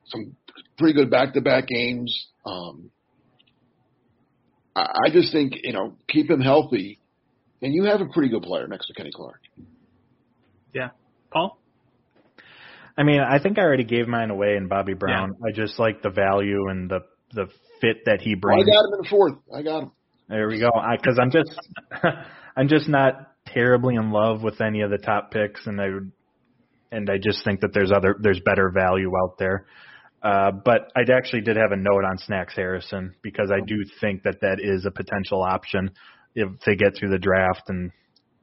[0.07, 0.37] some
[0.79, 2.29] pretty good back to back games.
[2.45, 2.91] Um,
[4.77, 7.01] I, I just think you know keep him healthy,
[7.65, 9.41] and you have a pretty good player next to Kenny Clark.
[10.75, 10.91] Yeah,
[11.33, 11.59] Paul.
[12.97, 15.35] I mean, I think I already gave mine away in Bobby Brown.
[15.41, 15.49] Yeah.
[15.49, 17.01] I just like the value and the
[17.33, 17.47] the
[17.81, 18.63] fit that he brings.
[18.63, 19.35] I got him in the fourth.
[19.53, 19.93] I got him.
[20.29, 20.71] There we go.
[20.93, 21.59] Because I'm just,
[22.57, 26.13] I'm just not terribly in love with any of the top picks, and I, would
[26.93, 29.67] and I just think that there's other, there's better value out there.
[30.23, 34.23] Uh, but I actually did have a note on Snacks Harrison because I do think
[34.23, 35.91] that that is a potential option
[36.35, 37.91] if they get through the draft and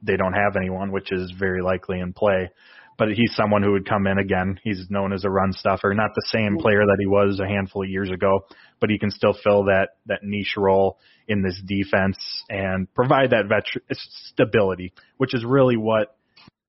[0.02, 2.50] they don't have anyone, which is very likely in play.
[2.98, 4.60] but he's someone who would come in again.
[4.64, 7.84] He's known as a run stuffer, not the same player that he was a handful
[7.84, 8.42] of years ago,
[8.80, 12.18] but he can still fill that that niche role in this defense
[12.48, 16.16] and provide that veteran stability, which is really what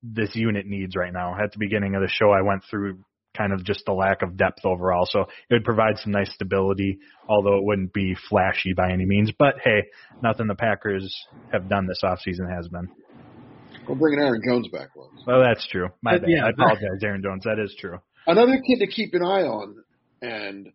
[0.02, 1.34] this unit needs right now.
[1.34, 3.04] At the beginning of the show, I went through
[3.36, 5.06] kind of just the lack of depth overall.
[5.08, 9.30] So it would provide some nice stability, although it wouldn't be flashy by any means.
[9.38, 9.84] But hey,
[10.22, 11.14] nothing the Packers
[11.52, 12.88] have done this offseason has been.
[13.86, 15.10] Well, bringing Aaron Jones back was.
[15.26, 15.88] Well, that's true.
[16.02, 16.30] My But, bad.
[16.30, 16.46] yeah.
[16.46, 17.44] I apologize, Aaron Jones.
[17.44, 17.98] That is true.
[18.26, 19.76] Another kid to keep an eye on,
[20.20, 20.68] and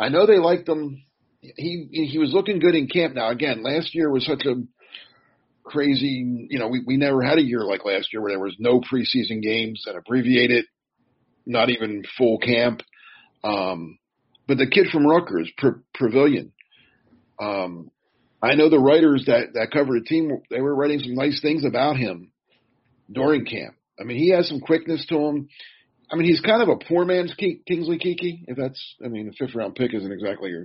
[0.00, 1.02] I know they liked him.
[1.40, 3.14] He he was looking good in camp.
[3.14, 4.54] Now again, last year was such a
[5.64, 6.46] crazy.
[6.48, 8.80] You know, we we never had a year like last year where there was no
[8.80, 10.64] preseason games and abbreviated,
[11.48, 12.82] not even full camp.
[13.42, 13.98] Um,
[14.46, 15.50] but the kid from Rutgers,
[15.96, 16.52] Previlon,
[17.40, 17.90] um,
[18.42, 20.30] I know the writers that that covered the team.
[20.50, 22.30] They were writing some nice things about him
[23.10, 23.74] during camp.
[24.00, 25.48] I mean, he has some quickness to him.
[26.10, 28.44] I mean, he's kind of a poor man's Ki- Kingsley Keke.
[28.46, 30.64] If that's, I mean, the fifth round pick isn't exactly a, a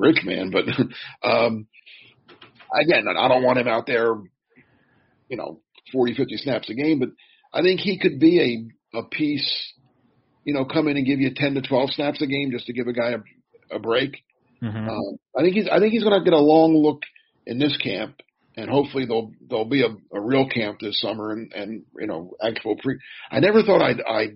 [0.00, 0.64] rich man, but
[1.28, 1.66] um,
[2.72, 4.14] again, I don't want him out there,
[5.28, 5.60] you know,
[5.92, 7.00] 40, 50 snaps a game.
[7.00, 7.10] But
[7.52, 9.72] I think he could be a a piece,
[10.50, 12.72] you know, come in and give you 10 to 12 snaps a game just to
[12.72, 14.16] give a guy a, a break.
[14.60, 14.88] Mm-hmm.
[14.88, 17.02] Um, I think he's I think he's going to get a long look
[17.46, 18.16] in this camp,
[18.56, 22.32] and hopefully there'll there'll be a, a real camp this summer and and you know
[22.44, 22.98] actual pre.
[23.30, 24.26] I never thought I'd I,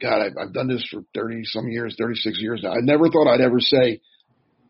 [0.00, 2.72] God I've, I've done this for thirty some years, thirty six years now.
[2.72, 4.00] I never thought I'd ever say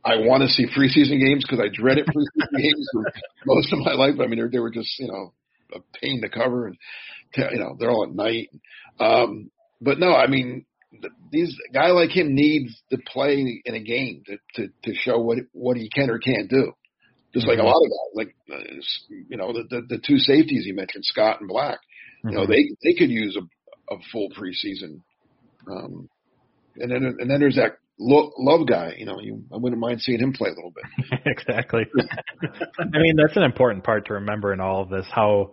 [0.05, 3.05] I want to see preseason games because I dreaded preseason games for
[3.47, 4.17] most of my life.
[4.21, 5.33] I mean they, they were just you know
[5.73, 6.77] a pain to cover and
[7.37, 8.51] you know they're all at night.
[8.99, 9.51] Um,
[9.85, 10.65] but no, I mean
[11.31, 15.19] these a guy like him needs to play in a game to to, to show
[15.19, 16.73] what what he can or can't do.
[17.33, 18.81] Just like a lot of guys, like uh,
[19.29, 21.79] you know the, the the two safeties you mentioned, Scott and Black.
[22.25, 25.01] You know they they could use a a full preseason.
[25.71, 26.09] Um,
[26.77, 28.95] and then and then there's that lo- love guy.
[28.99, 31.21] You know, you I wouldn't mind seeing him play a little bit.
[31.27, 31.83] exactly.
[32.79, 35.07] I mean, that's an important part to remember in all of this.
[35.11, 35.53] How,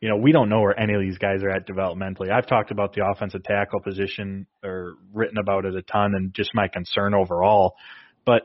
[0.00, 2.30] you know, we don't know where any of these guys are at developmentally.
[2.30, 6.50] I've talked about the offensive tackle position or written about it a ton, and just
[6.54, 7.74] my concern overall.
[8.24, 8.42] But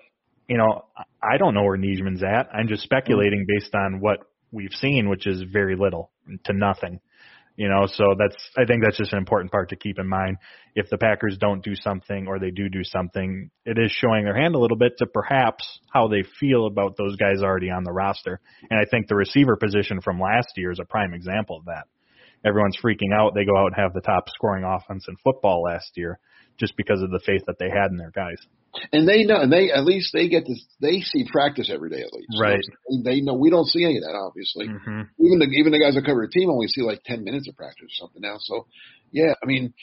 [0.47, 0.85] you know,
[1.21, 2.49] I don't know where Nijman's at.
[2.53, 3.59] I'm just speculating mm-hmm.
[3.59, 4.19] based on what
[4.51, 6.11] we've seen, which is very little
[6.45, 6.99] to nothing.
[7.55, 10.37] You know, so that's I think that's just an important part to keep in mind.
[10.75, 14.35] If the Packers don't do something or they do do something, it is showing their
[14.35, 17.91] hand a little bit to perhaps how they feel about those guys already on the
[17.91, 18.39] roster.
[18.71, 21.83] And I think the receiver position from last year is a prime example of that.
[22.43, 23.35] Everyone's freaking out.
[23.35, 26.19] They go out and have the top scoring offense in football last year
[26.57, 28.37] just because of the faith that they had in their guys.
[28.91, 32.01] And they know, and they at least they get to They see practice every day
[32.01, 32.35] at least.
[32.39, 32.63] Right.
[32.63, 34.67] So they know we don't see any of that obviously.
[34.67, 35.01] Mm-hmm.
[35.23, 37.55] even the even the guys that cover the team only see like ten minutes of
[37.55, 38.37] practice or something now.
[38.39, 38.65] So
[39.11, 39.73] yeah, I mean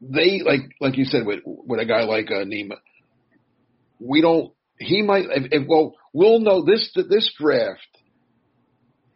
[0.00, 2.78] they like like you said with with a guy like uh, Nijman,
[4.00, 4.52] we don't.
[4.78, 5.24] He might.
[5.24, 7.80] If, if, well, we'll know this this draft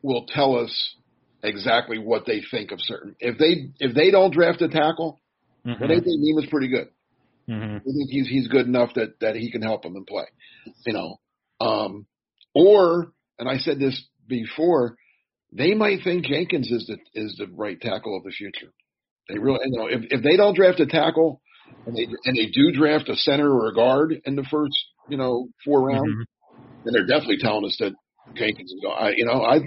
[0.02, 0.96] will tell us
[1.43, 3.16] exactly what they think of certain.
[3.20, 5.18] If they if they don't draft a tackle,
[5.64, 5.80] Mm-hmm.
[5.80, 6.88] then they think Nijman's pretty good.
[7.49, 7.76] Mm-hmm.
[7.76, 10.24] I think he's he's good enough that that he can help them and play.
[10.84, 11.20] You know,
[11.61, 12.07] um,
[12.53, 14.97] or and I said this before,
[15.53, 18.72] they might think Jenkins is the is the right tackle of the future.
[19.28, 21.40] They really, you know, if if they don't draft a tackle
[21.86, 24.74] and they and they do draft a center or a guard in the first
[25.07, 26.22] you know four rounds, Mm-hmm.
[26.84, 27.93] then they're definitely telling us that
[28.36, 28.97] Jenkins is going.
[28.99, 29.61] I you know I.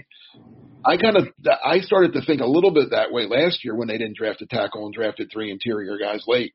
[0.85, 1.27] I kind of
[1.65, 4.41] I started to think a little bit that way last year when they didn't draft
[4.41, 6.53] a tackle and drafted three interior guys late.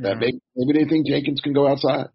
[0.00, 0.20] That Mhm.
[0.20, 2.08] maybe, maybe they think Jenkins can go outside.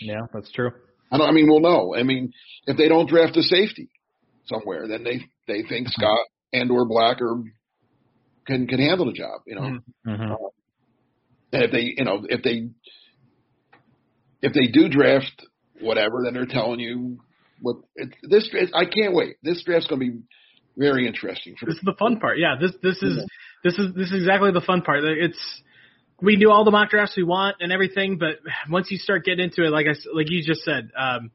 [0.00, 0.70] Yeah, that's true.
[1.12, 1.28] I don't.
[1.28, 1.94] I mean, we'll know.
[1.94, 2.32] I mean,
[2.66, 3.90] if they don't draft a safety
[4.46, 7.36] somewhere, then they they think Scott and or Black are
[8.46, 9.42] can can handle the job.
[9.46, 10.32] You know, Mm-hmm.
[11.52, 12.68] and if they you know if they
[14.42, 15.46] if they do draft
[15.80, 17.18] whatever, then they're telling you
[17.60, 18.48] what it, this.
[18.52, 19.36] It, I can't wait.
[19.42, 20.18] This draft's going to be
[20.76, 21.56] very interesting.
[21.58, 22.38] For This the, is the fun part.
[22.38, 23.24] Yeah, this this is
[23.64, 25.04] this is this is exactly the fun part.
[25.04, 25.62] It's
[26.22, 29.44] we do all the mock drafts we want and everything, but once you start getting
[29.44, 31.30] into it, like I s- like you just said, um,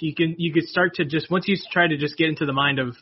[0.00, 2.52] you can you could start to just once you try to just get into the
[2.52, 2.96] mind of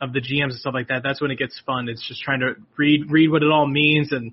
[0.00, 1.02] of the GMs and stuff like that.
[1.02, 1.88] That's when it gets fun.
[1.88, 4.32] It's just trying to read read what it all means and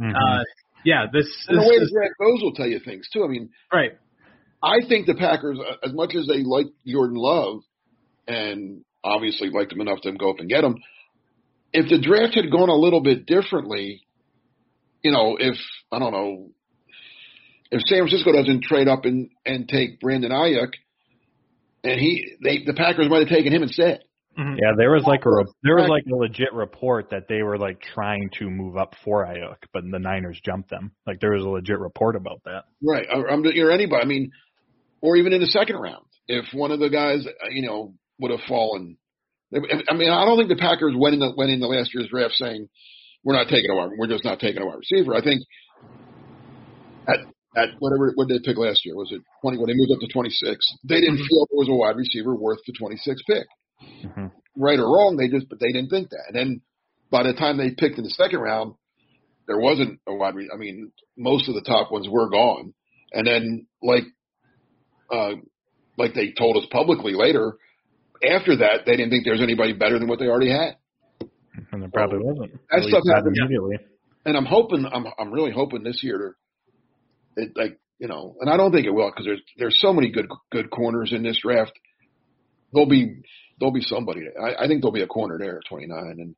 [0.00, 0.42] uh,
[0.84, 3.24] yeah, this, and the way the is draft will tell you things too.
[3.24, 3.92] I mean, right.
[4.62, 7.60] I think the Packers, uh, as much as they like Jordan Love,
[8.26, 10.76] and obviously liked him enough to go up and get him,
[11.72, 14.02] if the draft had gone a little bit differently,
[15.02, 15.56] you know, if
[15.92, 16.50] I don't know,
[17.70, 20.72] if San Francisco doesn't trade up and and take Brandon Aiyuk,
[21.82, 24.00] and he they the Packers might have taken him instead.
[24.38, 24.56] Mhm.
[24.60, 27.56] Yeah, there was like a re- there was like a legit report that they were
[27.56, 30.92] like trying to move up for Aiyuk, but the Niners jumped them.
[31.06, 32.64] Like there was a legit report about that.
[32.82, 33.06] Right.
[33.12, 34.02] Or, or anybody.
[34.02, 34.32] I mean,
[35.00, 37.94] or even in the second round, if one of the guys, you know,
[38.24, 38.96] would have fallen.
[39.52, 42.08] I mean, I don't think the Packers went in the, went in the last year's
[42.08, 42.68] draft saying
[43.22, 45.14] we're not taking a wide, we're just not taking a wide receiver.
[45.14, 45.42] I think
[47.06, 47.20] at
[47.54, 50.00] at whatever what did they pick last year was it twenty when they moved up
[50.00, 53.22] to twenty six, they didn't feel there was a wide receiver worth the twenty six
[53.28, 53.46] pick.
[54.02, 54.32] Mhm.
[54.56, 56.24] Right or wrong, they just but they didn't think that.
[56.28, 56.60] And then
[57.10, 58.74] by the time they picked in the second round,
[59.46, 60.34] there wasn't a wide.
[60.34, 62.72] Re- I mean, most of the top ones were gone.
[63.12, 64.04] And then like
[65.12, 65.34] uh
[65.98, 67.58] like they told us publicly later,
[68.22, 70.76] after that they didn't think there was anybody better than what they already had.
[71.72, 72.52] And there probably wasn't.
[72.70, 73.38] That At stuff not happens.
[73.38, 73.76] immediately.
[74.24, 78.50] And I'm hoping I'm I'm really hoping this year to it like you know, and
[78.50, 81.38] I don't think it will because there's there's so many good good corners in this
[81.42, 81.72] draft.
[82.72, 83.22] There'll be
[83.58, 84.22] there'll be somebody.
[84.40, 85.96] I, I think there'll be a corner there at 29.
[86.18, 86.34] And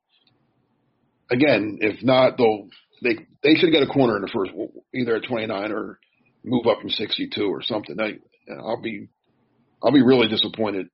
[1.31, 2.67] again, if not, they'll
[3.03, 4.51] they they should get a corner in the first
[4.93, 5.99] either at 29 or
[6.43, 7.97] move up from 62 or something.
[7.99, 8.13] I
[8.53, 9.07] I'll be
[9.83, 10.87] I'll be really disappointed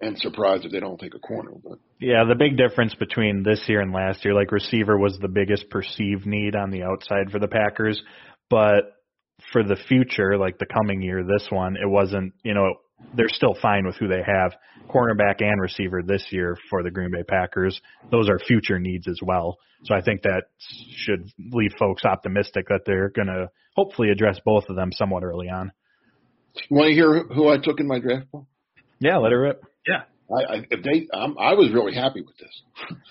[0.00, 1.52] and surprised if they don't take a corner.
[1.62, 5.28] But Yeah, the big difference between this year and last year, like receiver was the
[5.28, 8.02] biggest perceived need on the outside for the Packers,
[8.48, 8.96] but
[9.52, 12.74] for the future, like the coming year, this one, it wasn't, you know,
[13.14, 14.52] they're still fine with who they have,
[14.88, 17.80] cornerback and receiver this year for the Green Bay Packers.
[18.10, 19.56] Those are future needs as well.
[19.84, 20.44] So I think that
[20.96, 25.48] should leave folks optimistic that they're going to hopefully address both of them somewhat early
[25.48, 25.72] on.
[26.68, 28.26] want to hear who I took in my draft?
[28.98, 29.64] Yeah, let it rip.
[29.86, 30.02] Yeah.
[30.30, 32.62] I, I if they, um, I was really happy with this.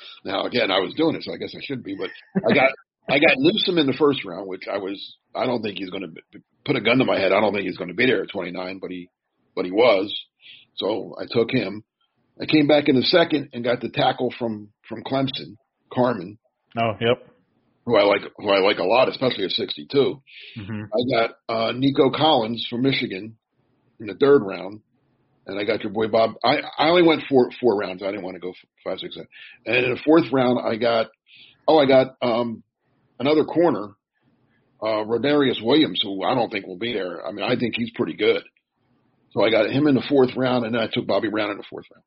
[0.26, 1.96] now again, I was doing it, so I guess I should be.
[1.96, 2.72] But I got,
[3.10, 5.18] I got Newsome in the first round, which I was.
[5.36, 7.32] I don't think he's going to put a gun to my head.
[7.34, 9.10] I don't think he's going to be there at 29, but he,
[9.56, 10.16] but he was.
[10.76, 11.84] So I took him.
[12.42, 15.58] I came back in the second and got the tackle from from Clemson,
[15.94, 16.40] Carman,
[16.78, 17.28] Oh, yep.
[17.86, 20.22] who I like, who I like a lot, especially at 62.
[20.56, 23.36] hmm I got uh, Nico Collins from Michigan
[24.00, 24.82] in the third round,
[25.50, 26.36] and I got your boy Bob.
[26.44, 28.04] I, I only went four four rounds.
[28.04, 29.28] I didn't want to go five six seven.
[29.66, 31.08] And in the fourth round, I got
[31.68, 32.64] oh I got um,
[33.20, 33.90] another corner,
[34.82, 37.26] uh, Rodarius Williams, who I don't think will be there.
[37.26, 38.44] I mean, I think he's pretty good.
[39.32, 41.58] So I got him in the fourth round, and then I took Bobby Brown in
[41.58, 42.04] the fourth round.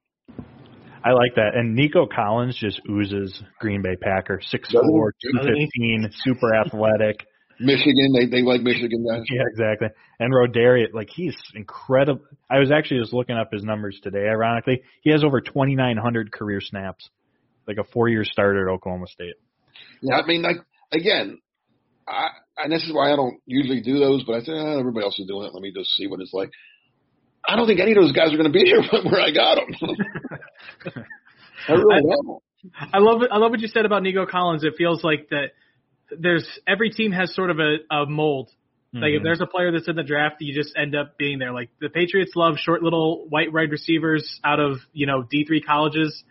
[1.05, 1.55] I like that.
[1.55, 4.40] And Nico Collins just oozes Green Bay Packer.
[4.40, 7.26] six four, two fifteen, super athletic.
[7.63, 9.23] Michigan, they they like Michigan guys.
[9.31, 9.89] Yeah, exactly.
[10.19, 12.23] And Rodarius, like he's incredible.
[12.51, 14.29] I was actually just looking up his numbers today.
[14.29, 17.09] Ironically, he has over 2,900 career snaps,
[17.67, 19.35] like a four-year starter at Oklahoma State.
[20.01, 20.57] Yeah, I mean, like
[20.93, 21.39] again,
[22.09, 25.05] I and this is why I don't usually do those, but I said eh, everybody
[25.05, 25.55] else is doing it.
[25.55, 26.51] Let me just see what it's like.
[27.47, 29.57] I don't think any of those guys are going to be here where I got
[29.57, 30.95] them.
[31.69, 32.43] I really don't.
[32.93, 33.31] I love it.
[33.33, 34.63] I love what you said about Nico Collins.
[34.63, 35.51] It feels like that
[36.11, 38.50] there's every team has sort of a, a mold.
[38.94, 39.24] Like if Mhm.
[39.24, 41.50] there's a player that's in the draft, you just end up being there.
[41.53, 45.62] Like the Patriots love short little white wide receivers out of you know D three
[45.62, 46.22] colleges,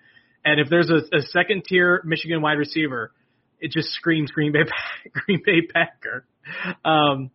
[0.45, 3.11] and if there's a, a second tier Michigan wide receiver,
[3.59, 4.59] it just screams Green Bay
[5.11, 6.23] Green Bay Packer.
[6.85, 7.31] Um,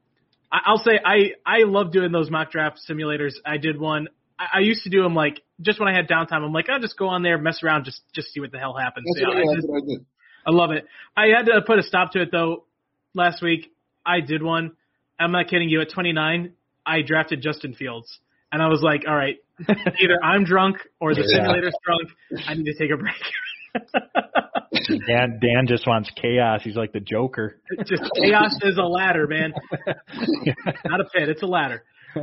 [0.53, 3.33] I, I'll say I I love doing those mock draft simulators.
[3.45, 4.07] I did one.
[4.39, 6.45] I, I used to do them like just when I had downtime.
[6.45, 8.77] I'm like, I'll just go on there, mess around, just just see what the hell
[8.77, 9.07] happens.
[9.13, 10.07] That's, You know, what, I just- what I did.
[10.47, 10.87] I love it.
[11.17, 12.65] I had to put a stop to it though.
[13.15, 13.73] Last week,
[14.05, 14.73] I did one.
[15.19, 15.81] I'm not kidding you.
[15.81, 16.53] At 29,
[16.85, 18.19] I drafted Justin Fields,
[18.53, 19.37] and I was like, all right,
[19.69, 21.39] either I'm drunk or the Yeah.
[21.39, 22.11] simulator's drunk.
[22.47, 23.15] I need to take a break.
[25.07, 26.61] Dan, Dan just wants chaos.
[26.63, 27.57] He's like the Joker.
[27.87, 29.53] Just chaos is a ladder, man.
[30.85, 31.29] Not a pit.
[31.29, 31.83] It's a ladder.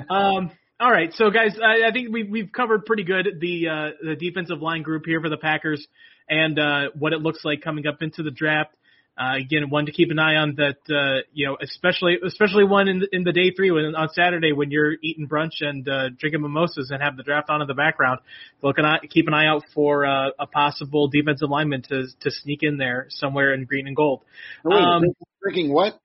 [0.09, 3.89] Um, all right, so guys, I, I think we've we've covered pretty good the uh,
[4.09, 5.85] the defensive line group here for the Packers
[6.29, 8.73] and uh, what it looks like coming up into the draft.
[9.15, 12.87] Uh, again, one to keep an eye on that, uh, you know, especially especially one
[12.87, 16.09] in the, in the day three when on Saturday when you're eating brunch and uh,
[16.17, 18.19] drinking mimosas and have the draft on in the background.
[18.63, 22.31] Look an eye, keep an eye out for uh, a possible defensive lineman to to
[22.31, 24.23] sneak in there somewhere in green and gold.
[24.63, 25.03] Wait, Um,
[25.43, 25.99] drinking what?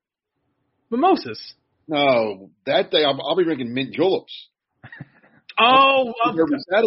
[0.90, 1.40] Mimosas.
[1.86, 4.48] No, that day I'll, I'll be drinking mint juleps.
[5.58, 6.36] Oh, of,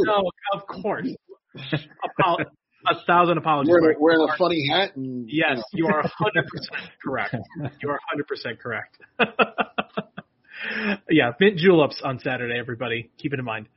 [0.06, 1.08] no, of course.
[2.90, 3.72] a thousand apologies.
[3.72, 3.98] wearing, Mark.
[3.98, 6.44] a, wearing a funny hat and Yes, you are 100%
[7.04, 7.36] correct.
[7.82, 8.98] You are 100% correct.
[11.10, 13.10] yeah, mint juleps on Saturday, everybody.
[13.18, 13.68] Keep it in mind.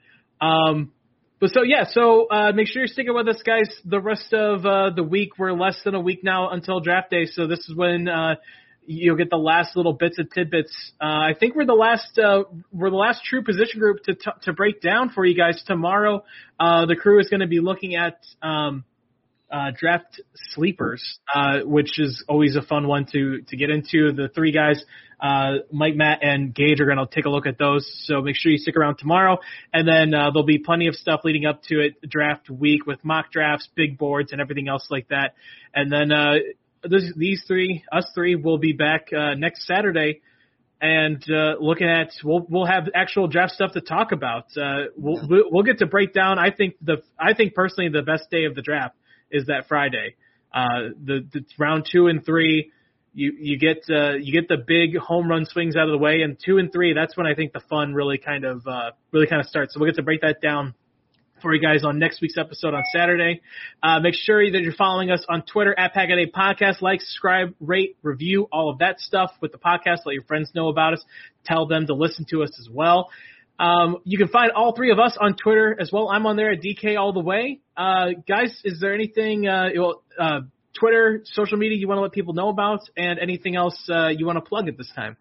[0.40, 0.92] Um,
[1.40, 3.68] but so, yeah, so uh, make sure you're sticking with us, guys.
[3.84, 7.26] The rest of uh, the week, we're less than a week now until draft day.
[7.26, 8.36] So this is when uh,
[8.86, 10.72] you'll get the last little bits and tidbits.
[11.00, 14.30] Uh, I think we're the last uh, we're the last true position group to t-
[14.42, 16.24] to break down for you guys tomorrow.
[16.58, 18.84] Uh, the crew is going to be looking at um,
[19.50, 20.20] uh, draft
[20.52, 24.12] sleepers, uh, which is always a fun one to to get into.
[24.12, 24.82] The three guys,
[25.20, 27.88] uh, Mike, Matt, and Gage, are going to take a look at those.
[28.06, 29.38] So make sure you stick around tomorrow,
[29.72, 33.04] and then uh, there'll be plenty of stuff leading up to it, draft week with
[33.04, 35.34] mock drafts, big boards, and everything else like that.
[35.74, 36.34] And then uh,
[36.82, 40.20] this, these three, us three, will be back uh, next Saturday.
[40.80, 44.46] And uh, looking at, we'll we'll have actual draft stuff to talk about.
[44.56, 46.38] Uh, we'll we'll get to break down.
[46.38, 48.94] I think the I think personally the best day of the draft
[49.30, 50.16] is that Friday.
[50.52, 52.70] Uh, the, the round two and three,
[53.12, 56.22] you you get uh, you get the big home run swings out of the way,
[56.22, 59.26] and two and three, that's when I think the fun really kind of uh, really
[59.26, 59.74] kind of starts.
[59.74, 60.74] So we'll get to break that down
[61.44, 63.42] for you guys on next week's episode on Saturday.
[63.82, 66.80] Uh, make sure that you're following us on Twitter at Packaday Podcast.
[66.80, 69.98] Like, subscribe, rate, review, all of that stuff with the podcast.
[70.06, 71.04] Let your friends know about us.
[71.44, 73.10] Tell them to listen to us as well.
[73.58, 76.08] Um, you can find all three of us on Twitter as well.
[76.08, 77.60] I'm on there at DK all the way.
[77.76, 80.40] Uh, guys, is there anything, uh, well, uh,
[80.78, 84.26] Twitter, social media you want to let people know about and anything else, uh, you
[84.26, 85.16] want to plug at this time?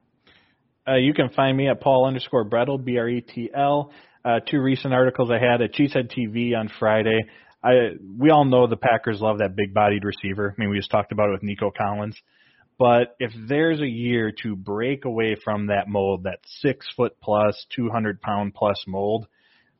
[0.87, 3.91] Uh, you can find me at Paul underscore Bretl, B-R-E-T-L.
[4.25, 7.25] Uh, two recent articles I had at Cheesehead TV on Friday.
[7.63, 10.53] I, we all know the Packers love that big bodied receiver.
[10.57, 12.17] I mean, we just talked about it with Nico Collins.
[12.77, 17.65] But if there's a year to break away from that mold, that six foot plus,
[17.75, 19.27] 200 pound plus mold,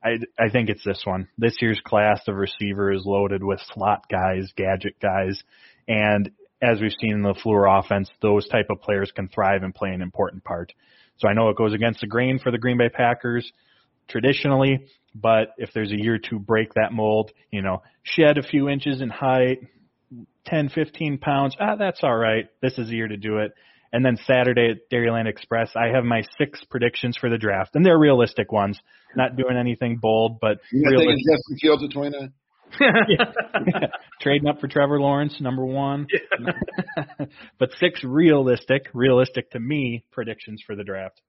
[0.03, 1.27] I, I think it's this one.
[1.37, 5.41] This year's class of receiver is loaded with slot guys, gadget guys,
[5.87, 6.31] and
[6.61, 9.89] as we've seen in the LaFleur offense, those type of players can thrive and play
[9.89, 10.71] an important part.
[11.17, 13.51] So I know it goes against the grain for the Green Bay Packers
[14.07, 18.69] traditionally, but if there's a year to break that mold, you know, shed a few
[18.69, 19.59] inches in height,
[20.45, 21.55] 10, 15 pounds.
[21.59, 22.45] Ah, that's all right.
[22.61, 23.53] This is the year to do it.
[23.91, 27.85] And then Saturday at Dairyland Express, I have my six predictions for the draft, and
[27.85, 28.79] they're realistic ones.
[29.15, 31.09] Not doing anything bold, but you realistic.
[31.09, 32.33] taking Justin Fields at 29?
[34.21, 36.07] Trading up for Trevor Lawrence, number one.
[37.59, 41.21] but six realistic, realistic to me, predictions for the draft.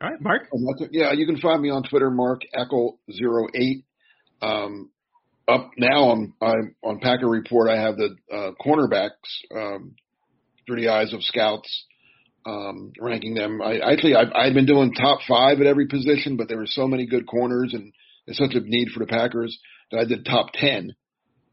[0.00, 0.42] All right, Mark.
[0.92, 3.82] Yeah, you can find me on Twitter, Mark Eckel08.
[4.40, 4.90] Um,
[5.48, 7.70] up now on I'm on Packer Report.
[7.70, 9.10] I have the uh, cornerbacks
[9.54, 9.94] um,
[10.66, 11.84] through the eyes of scouts,
[12.46, 13.60] um, ranking them.
[13.62, 16.86] I actually I've, I've been doing top five at every position, but there were so
[16.86, 17.92] many good corners and
[18.26, 19.58] there's such a need for the Packers
[19.90, 20.94] that I did top ten.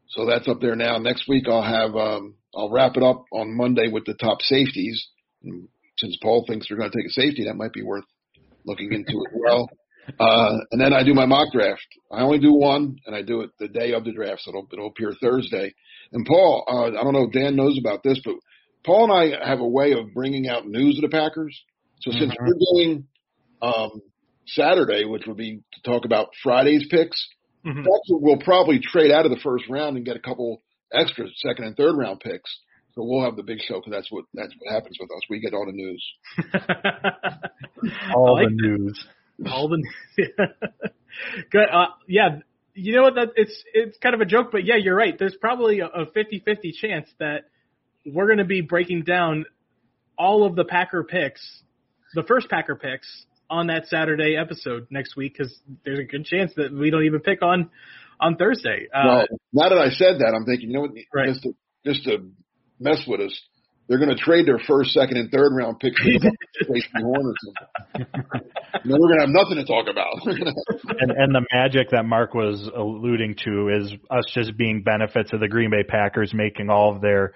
[0.08, 0.98] So that's up there now.
[0.98, 5.08] Next week I'll have um, I'll wrap it up on Monday with the top safeties.
[5.42, 5.68] And
[5.98, 8.04] since Paul thinks they're going to take a safety, that might be worth
[8.64, 9.68] looking into as well.
[10.20, 11.86] Uh, and then I do my mock draft.
[12.12, 14.68] I only do one, and I do it the day of the draft, so it'll,
[14.72, 15.74] it'll appear Thursday.
[16.12, 18.34] And Paul, uh, I don't know if Dan knows about this, but
[18.84, 21.60] Paul and I have a way of bringing out news of the Packers.
[22.02, 22.36] So since Mhm.
[22.40, 23.06] we're doing
[23.62, 24.02] um,
[24.46, 27.26] Saturday, which would be to talk about Friday's picks,
[27.64, 27.82] Mhm.
[27.84, 31.26] that's what we'll probably trade out of the first round and get a couple extra
[31.36, 32.60] second and third round picks.
[32.94, 35.20] So we'll have the big show because that's what that's what happens with us.
[35.28, 36.04] We get all the news.
[38.14, 39.06] All like the news.
[39.44, 39.82] All the
[41.50, 41.66] good.
[41.72, 42.38] Uh, yeah,
[42.74, 43.14] you know what?
[43.14, 45.18] That it's it's kind of a joke, but yeah, you're right.
[45.18, 47.44] There's probably a, a 50-50 chance that
[48.04, 49.44] we're going to be breaking down
[50.18, 51.62] all of the Packer picks,
[52.14, 56.52] the first Packer picks on that Saturday episode next week because there's a good chance
[56.56, 57.70] that we don't even pick on
[58.20, 58.88] on Thursday.
[58.92, 60.90] Uh, well, now that I said that, I'm thinking, you know what?
[61.14, 61.28] Right.
[61.28, 61.52] Just to
[61.84, 62.30] just to
[62.80, 63.40] mess with us,
[63.88, 67.26] they're going to trade their first, second, and third round picks for the Jason Horn
[67.26, 68.06] or something.
[68.74, 70.16] And then we're going to have nothing to talk about.
[71.00, 75.40] and and the magic that Mark was alluding to is us just being benefits of
[75.40, 77.32] the Green Bay Packers making all of their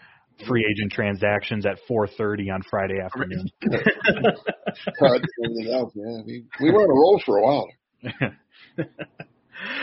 [0.46, 3.48] free agent transactions at 4:30 on Friday afternoon.
[3.62, 6.22] Cut everything else, yeah.
[6.26, 7.68] We we were on a roll for a while.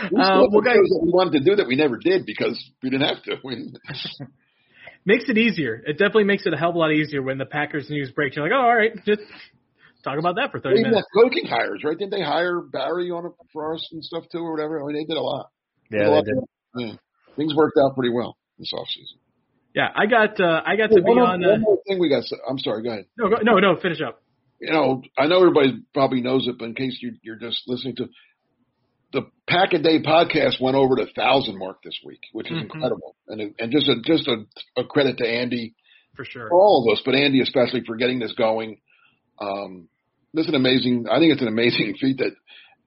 [0.04, 2.58] We still have well, guys, that we wanted to do that we never did because
[2.82, 3.38] we didn't have to.
[3.44, 3.72] We,
[5.08, 5.82] makes it easier.
[5.88, 8.36] It definitely makes it a hell of a lot easier when the Packers news breaks.
[8.36, 9.22] You're like, oh, all right, just
[10.04, 11.08] talk about that for 30 even minutes.
[11.14, 11.98] that coaching hires, right?
[11.98, 14.80] Didn't they hire Barry on it for us and stuff too, or whatever?
[14.82, 15.50] I mean, they did a lot.
[15.90, 16.26] Yeah, a they lot.
[16.26, 16.36] did.
[16.78, 16.94] Yeah.
[17.38, 19.18] Things worked out pretty well this offseason.
[19.74, 21.44] Yeah, I got uh, I got to be one, more- on.
[21.44, 22.24] Uh, one more thing we got.
[22.50, 22.84] I'm sorry.
[22.84, 23.06] Go ahead.
[23.18, 24.22] no, go, no, no, finish up.
[24.60, 27.96] you know, I know everybody probably knows it, but in case you, you're just listening
[27.98, 28.08] to
[29.14, 32.62] the Pack a Day podcast went over the thousand mark this week, which is Mhm.
[32.64, 34.46] incredible, and and just a just a,
[34.76, 35.74] a credit to Andy
[36.16, 36.50] For sure.
[36.50, 38.80] for all of us, but Andy especially for getting this going.
[39.40, 39.88] Um,
[40.34, 41.06] this is an amazing.
[41.10, 42.36] I think it's an amazing feat that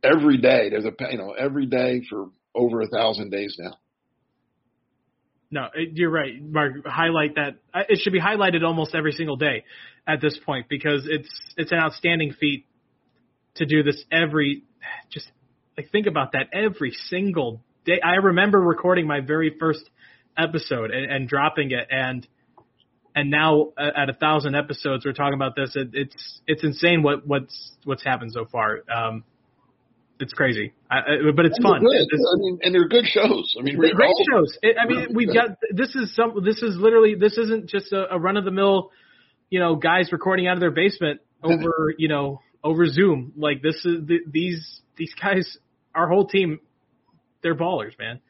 [0.02, 3.74] every day there's a you know every day for over a thousand days now.
[5.50, 6.86] no, it, you're right, Mark.
[6.86, 7.56] Highlight that.
[7.74, 9.64] uh, It should be highlighted almost every single day
[10.06, 12.66] at this point because it's it's an outstanding feat
[13.56, 14.62] to do this every.
[15.10, 15.28] Just
[15.80, 18.00] like think about that every single day.
[18.04, 19.88] I remember recording my very first
[20.36, 22.26] episode and, and dropping it, and
[23.14, 25.74] and now uh, at a thousand episodes, we're talking about this.
[25.74, 28.80] It, it's it's insane what what's what's happened so far.
[28.94, 29.24] Um,
[30.20, 31.02] it's crazy, I, I,
[31.34, 31.76] but it's And fun.
[31.86, 33.56] It's- I mean, and they're good shows.
[33.58, 34.58] I mean, they're great all- shows.
[34.62, 36.44] It, I mean, we've got this is some.
[36.44, 38.90] This is literally this isn't just a, a run of the mill,
[39.48, 43.32] you know, guys recording out of their basement over you know over Zoom.
[43.36, 45.56] Like this is th these these guys.
[45.94, 46.60] Our whole team,
[47.42, 48.20] they're ballers, man.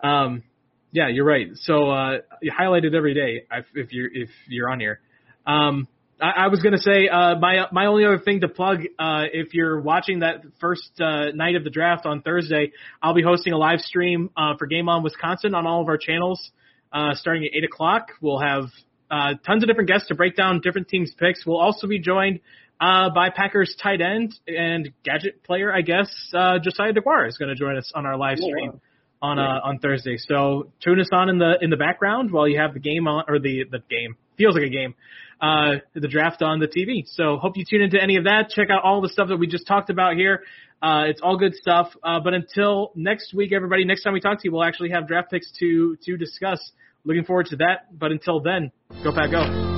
[0.00, 0.42] Um,
[0.90, 1.48] yeah, you're right.
[1.54, 5.00] So uh, you highlight it every day if if you're if you're on here.
[5.46, 5.86] Um,
[6.20, 9.54] I, I was gonna say uh, my my only other thing to plug uh, if
[9.54, 12.72] you're watching that first uh, night of the draft on Thursday,
[13.02, 15.98] I'll be hosting a live stream uh, for Game On Wisconsin on all of our
[15.98, 16.50] channels
[16.92, 18.12] uh, starting at eight o'clock.
[18.20, 18.64] We'll have
[19.10, 21.44] uh, tons of different guests to break down different teams' picks.
[21.46, 22.40] We'll also be joined
[22.80, 26.08] uh, by Packers tight end and gadget player, I guess.
[26.32, 28.80] Uh, Josiah DeGuara is going to join us on our live stream
[29.20, 30.16] on uh, on Thursday.
[30.18, 33.24] So tune us on in the in the background while you have the game on
[33.28, 34.94] or the the game feels like a game.
[35.40, 37.04] Uh, the draft on the TV.
[37.06, 38.50] So hope you tune into any of that.
[38.50, 40.42] Check out all the stuff that we just talked about here.
[40.82, 41.94] Uh, it's all good stuff.
[42.02, 45.06] Uh, but until next week, everybody, next time we talk to you, we'll actually have
[45.06, 46.72] draft picks to to discuss.
[47.04, 47.96] Looking forward to that.
[47.96, 48.72] But until then,
[49.02, 49.77] go Pack Go.